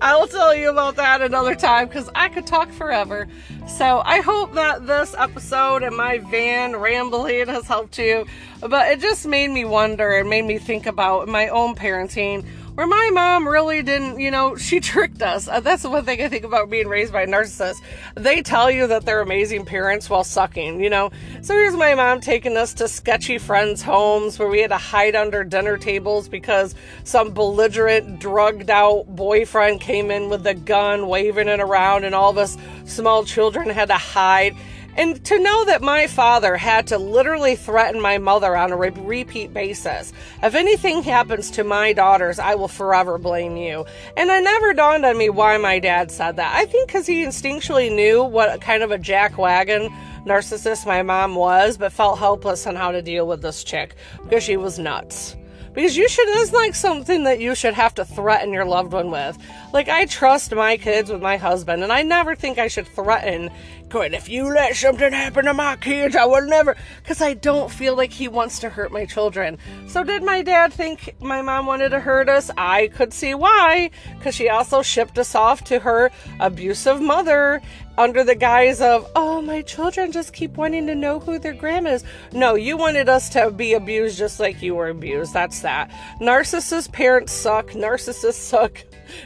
I'll 0.01 0.27
tell 0.27 0.55
you 0.55 0.69
about 0.69 0.95
that 0.97 1.21
another 1.21 1.55
time 1.55 1.87
because 1.87 2.09
I 2.15 2.29
could 2.29 2.45
talk 2.45 2.71
forever. 2.71 3.27
So 3.67 4.01
I 4.05 4.21
hope 4.21 4.53
that 4.53 4.85
this 4.85 5.15
episode 5.17 5.83
and 5.83 5.95
my 5.95 6.19
van 6.19 6.75
rambling 6.75 7.47
has 7.47 7.67
helped 7.67 7.97
you. 7.97 8.25
But 8.61 8.91
it 8.91 8.99
just 8.99 9.25
made 9.25 9.49
me 9.49 9.65
wonder 9.65 10.11
and 10.17 10.29
made 10.29 10.45
me 10.45 10.57
think 10.57 10.85
about 10.85 11.27
my 11.27 11.47
own 11.49 11.75
parenting 11.75 12.45
where 12.75 12.87
my 12.87 13.09
mom 13.13 13.47
really 13.47 13.81
didn't, 13.81 14.19
you 14.19 14.29
know, 14.29 14.55
she 14.65 14.79
tricked 14.79 15.21
us. 15.21 15.47
Uh, 15.47 15.59
that's 15.59 15.83
the 15.83 15.89
one 15.89 16.05
thing 16.05 16.21
I 16.21 16.29
think 16.29 16.43
about 16.43 16.69
being 16.69 16.87
raised 16.87 17.11
by 17.11 17.23
a 17.23 17.27
narcissist. 17.27 17.81
They 18.15 18.41
tell 18.41 18.69
you 18.69 18.87
that 18.87 19.05
they're 19.05 19.21
amazing 19.21 19.65
parents 19.65 20.09
while 20.09 20.23
sucking, 20.23 20.81
you 20.81 20.89
know. 20.89 21.11
So 21.41 21.53
here's 21.53 21.75
my 21.75 21.95
mom 21.95 22.19
taking 22.21 22.57
us 22.57 22.73
to 22.75 22.87
sketchy 22.87 23.37
friends' 23.37 23.81
homes 23.81 24.37
where 24.37 24.49
we 24.49 24.59
had 24.59 24.69
to 24.71 24.77
hide 24.77 25.15
under 25.15 25.43
dinner 25.43 25.77
tables 25.77 26.27
because 26.27 26.75
some 27.03 27.31
belligerent, 27.33 28.19
drugged 28.19 28.69
out 28.69 29.05
boyfriend 29.07 29.81
came 29.81 30.11
in 30.11 30.29
with 30.29 30.45
a 30.45 30.53
gun, 30.53 31.07
waving 31.07 31.47
it 31.47 31.59
around, 31.59 32.03
and 32.03 32.13
all 32.13 32.29
of 32.29 32.37
us 32.37 32.57
small 32.85 33.23
children 33.23 33.69
had 33.69 33.87
to 33.87 33.95
hide. 33.95 34.55
And 34.95 35.23
to 35.25 35.39
know 35.39 35.65
that 35.65 35.81
my 35.81 36.07
father 36.07 36.55
had 36.55 36.87
to 36.87 36.97
literally 36.97 37.55
threaten 37.55 38.01
my 38.01 38.17
mother 38.17 38.55
on 38.55 38.71
a 38.71 38.77
re- 38.77 38.89
repeat 38.91 39.53
basis. 39.53 40.13
If 40.41 40.55
anything 40.55 41.03
happens 41.03 41.51
to 41.51 41.63
my 41.63 41.93
daughters, 41.93 42.39
I 42.39 42.55
will 42.55 42.67
forever 42.67 43.17
blame 43.17 43.57
you. 43.57 43.85
And 44.15 44.29
it 44.29 44.43
never 44.43 44.73
dawned 44.73 45.05
on 45.05 45.17
me 45.17 45.29
why 45.29 45.57
my 45.57 45.79
dad 45.79 46.11
said 46.11 46.37
that. 46.37 46.55
I 46.55 46.65
think 46.65 46.87
because 46.87 47.05
he 47.05 47.23
instinctually 47.23 47.93
knew 47.93 48.23
what 48.23 48.61
kind 48.61 48.83
of 48.83 48.91
a 48.91 48.97
jackwagon 48.97 49.89
narcissist 50.25 50.85
my 50.85 51.03
mom 51.03 51.35
was, 51.35 51.77
but 51.77 51.91
felt 51.91 52.19
helpless 52.19 52.65
on 52.65 52.75
how 52.75 52.91
to 52.91 53.01
deal 53.01 53.27
with 53.27 53.41
this 53.41 53.63
chick 53.63 53.95
because 54.23 54.43
she 54.43 54.57
was 54.57 54.79
nuts 54.79 55.35
because 55.75 55.97
you 55.97 56.07
should 56.07 56.27
it's 56.39 56.53
like 56.53 56.73
something 56.73 57.25
that 57.25 57.39
you 57.39 57.53
should 57.53 57.73
have 57.73 57.93
to 57.95 58.05
threaten 58.05 58.53
your 58.53 58.65
loved 58.65 58.93
one 58.93 59.11
with. 59.11 59.37
Like 59.73 59.89
i 59.89 60.05
trust 60.05 60.55
my 60.55 60.77
kids 60.77 61.11
with 61.11 61.21
my 61.21 61.37
husband 61.37 61.83
and 61.83 61.91
i 61.91 62.01
never 62.01 62.35
think 62.35 62.57
i 62.57 62.67
should 62.67 62.87
threaten 62.87 63.51
going 63.89 64.13
if 64.13 64.29
you 64.29 64.47
let 64.47 64.75
something 64.75 65.11
happen 65.11 65.45
to 65.45 65.53
my 65.53 65.75
kids 65.75 66.15
i 66.15 66.25
will 66.25 66.45
never 66.47 66.75
because 67.03 67.21
i 67.21 67.33
don't 67.33 67.69
feel 67.69 67.95
like 67.95 68.11
he 68.11 68.27
wants 68.27 68.59
to 68.59 68.69
hurt 68.69 68.91
my 68.91 69.05
children. 69.05 69.57
So 69.87 70.03
did 70.03 70.23
my 70.23 70.41
dad 70.41 70.71
think 70.73 71.15
my 71.19 71.41
mom 71.41 71.65
wanted 71.65 71.89
to 71.89 71.99
hurt 71.99 72.29
us? 72.29 72.49
I 72.57 72.87
could 72.87 73.13
see 73.13 73.33
why 73.33 73.91
because 74.17 74.33
she 74.33 74.49
also 74.49 74.81
shipped 74.81 75.19
us 75.19 75.35
off 75.35 75.63
to 75.65 75.79
her 75.79 76.09
abusive 76.39 77.01
mother 77.01 77.61
under 77.97 78.23
the 78.23 78.35
guise 78.35 78.81
of, 78.81 79.09
oh, 79.15 79.41
my 79.41 79.61
children 79.61 80.11
just 80.11 80.33
keep 80.33 80.57
wanting 80.57 80.87
to 80.87 80.95
know 80.95 81.19
who 81.19 81.39
their 81.39 81.53
grandma 81.53 81.91
is. 81.91 82.03
No, 82.33 82.55
you 82.55 82.77
wanted 82.77 83.09
us 83.09 83.29
to 83.29 83.51
be 83.51 83.73
abused 83.73 84.17
just 84.17 84.39
like 84.39 84.61
you 84.61 84.75
were 84.75 84.89
abused. 84.89 85.33
That's 85.33 85.61
that. 85.61 85.91
Narcissist 86.19 86.91
parents 86.91 87.31
suck. 87.31 87.69
Narcissists 87.71 88.33
suck. 88.33 88.83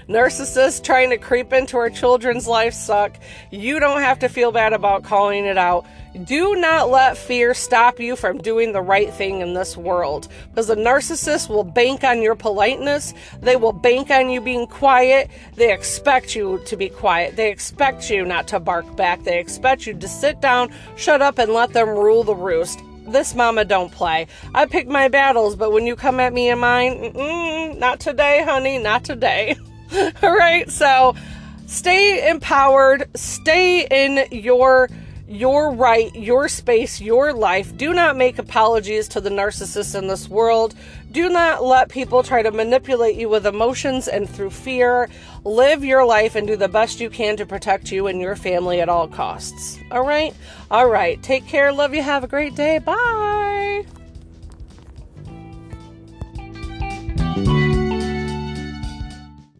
Narcissists 0.07 0.83
trying 0.83 1.09
to 1.09 1.17
creep 1.17 1.53
into 1.53 1.77
our 1.77 1.89
children's 1.89 2.47
life 2.47 2.73
suck. 2.73 3.17
You 3.51 3.79
don't 3.79 4.01
have 4.01 4.19
to 4.19 4.29
feel 4.29 4.51
bad 4.51 4.73
about 4.73 5.03
calling 5.03 5.45
it 5.45 5.57
out. 5.57 5.85
Do 6.23 6.55
not 6.55 6.89
let 6.89 7.17
fear 7.17 7.53
stop 7.53 7.99
you 7.99 8.15
from 8.15 8.39
doing 8.39 8.73
the 8.73 8.81
right 8.81 9.13
thing 9.13 9.39
in 9.39 9.53
this 9.53 9.77
world 9.77 10.27
because 10.49 10.67
the 10.67 10.75
narcissist 10.75 11.47
will 11.47 11.63
bank 11.63 12.03
on 12.03 12.21
your 12.21 12.35
politeness. 12.35 13.13
They 13.41 13.55
will 13.55 13.71
bank 13.71 14.09
on 14.09 14.29
you 14.29 14.41
being 14.41 14.67
quiet. 14.67 15.29
They 15.55 15.71
expect 15.71 16.35
you 16.35 16.61
to 16.65 16.75
be 16.75 16.89
quiet. 16.89 17.37
They 17.37 17.49
expect 17.49 18.09
you 18.09 18.25
not 18.25 18.47
to 18.49 18.59
bark 18.59 18.97
back. 18.97 19.23
They 19.23 19.39
expect 19.39 19.85
you 19.85 19.93
to 19.93 20.07
sit 20.07 20.41
down, 20.41 20.73
shut 20.97 21.21
up, 21.21 21.37
and 21.37 21.53
let 21.53 21.71
them 21.73 21.89
rule 21.89 22.23
the 22.23 22.35
roost 22.35 22.79
this 23.07 23.33
mama 23.33 23.65
don't 23.65 23.91
play. 23.91 24.27
I 24.53 24.67
pick 24.67 24.87
my 24.87 25.07
battles, 25.07 25.55
but 25.55 25.71
when 25.71 25.87
you 25.87 25.95
come 25.95 26.19
at 26.19 26.31
me 26.31 26.49
in 26.49 26.59
mine, 26.59 27.79
not 27.79 27.99
today, 27.99 28.43
honey, 28.43 28.77
not 28.77 29.03
today. 29.03 29.57
All 30.21 30.35
right, 30.35 30.69
so 30.69 31.15
stay 31.65 32.29
empowered, 32.29 33.09
stay 33.15 33.87
in 33.89 34.27
your 34.31 34.89
your 35.29 35.71
right, 35.71 36.13
your 36.15 36.49
space, 36.49 36.99
your 36.99 37.33
life. 37.33 37.77
Do 37.77 37.93
not 37.93 38.17
make 38.17 38.39
apologies 38.39 39.07
to 39.09 39.21
the 39.21 39.29
narcissists 39.29 39.97
in 39.97 40.07
this 40.07 40.27
world. 40.27 40.73
Do 41.11 41.29
not 41.29 41.63
let 41.63 41.89
people 41.89 42.23
try 42.23 42.41
to 42.41 42.51
manipulate 42.51 43.15
you 43.15 43.29
with 43.29 43.45
emotions 43.45 44.07
and 44.07 44.27
through 44.27 44.49
fear. 44.49 45.07
Live 45.43 45.85
your 45.85 46.05
life 46.05 46.35
and 46.35 46.47
do 46.47 46.55
the 46.55 46.67
best 46.67 46.99
you 46.99 47.09
can 47.09 47.37
to 47.37 47.45
protect 47.45 47.91
you 47.91 48.07
and 48.07 48.19
your 48.19 48.35
family 48.35 48.81
at 48.81 48.89
all 48.89 49.07
costs. 49.07 49.77
All 49.91 50.05
right? 50.05 50.33
All 50.71 50.89
right. 50.89 51.21
Take 51.21 51.45
care. 51.45 51.71
Love 51.71 51.93
you. 51.93 52.01
Have 52.01 52.23
a 52.23 52.27
great 52.27 52.55
day. 52.55 52.79
Bye. 52.79 53.85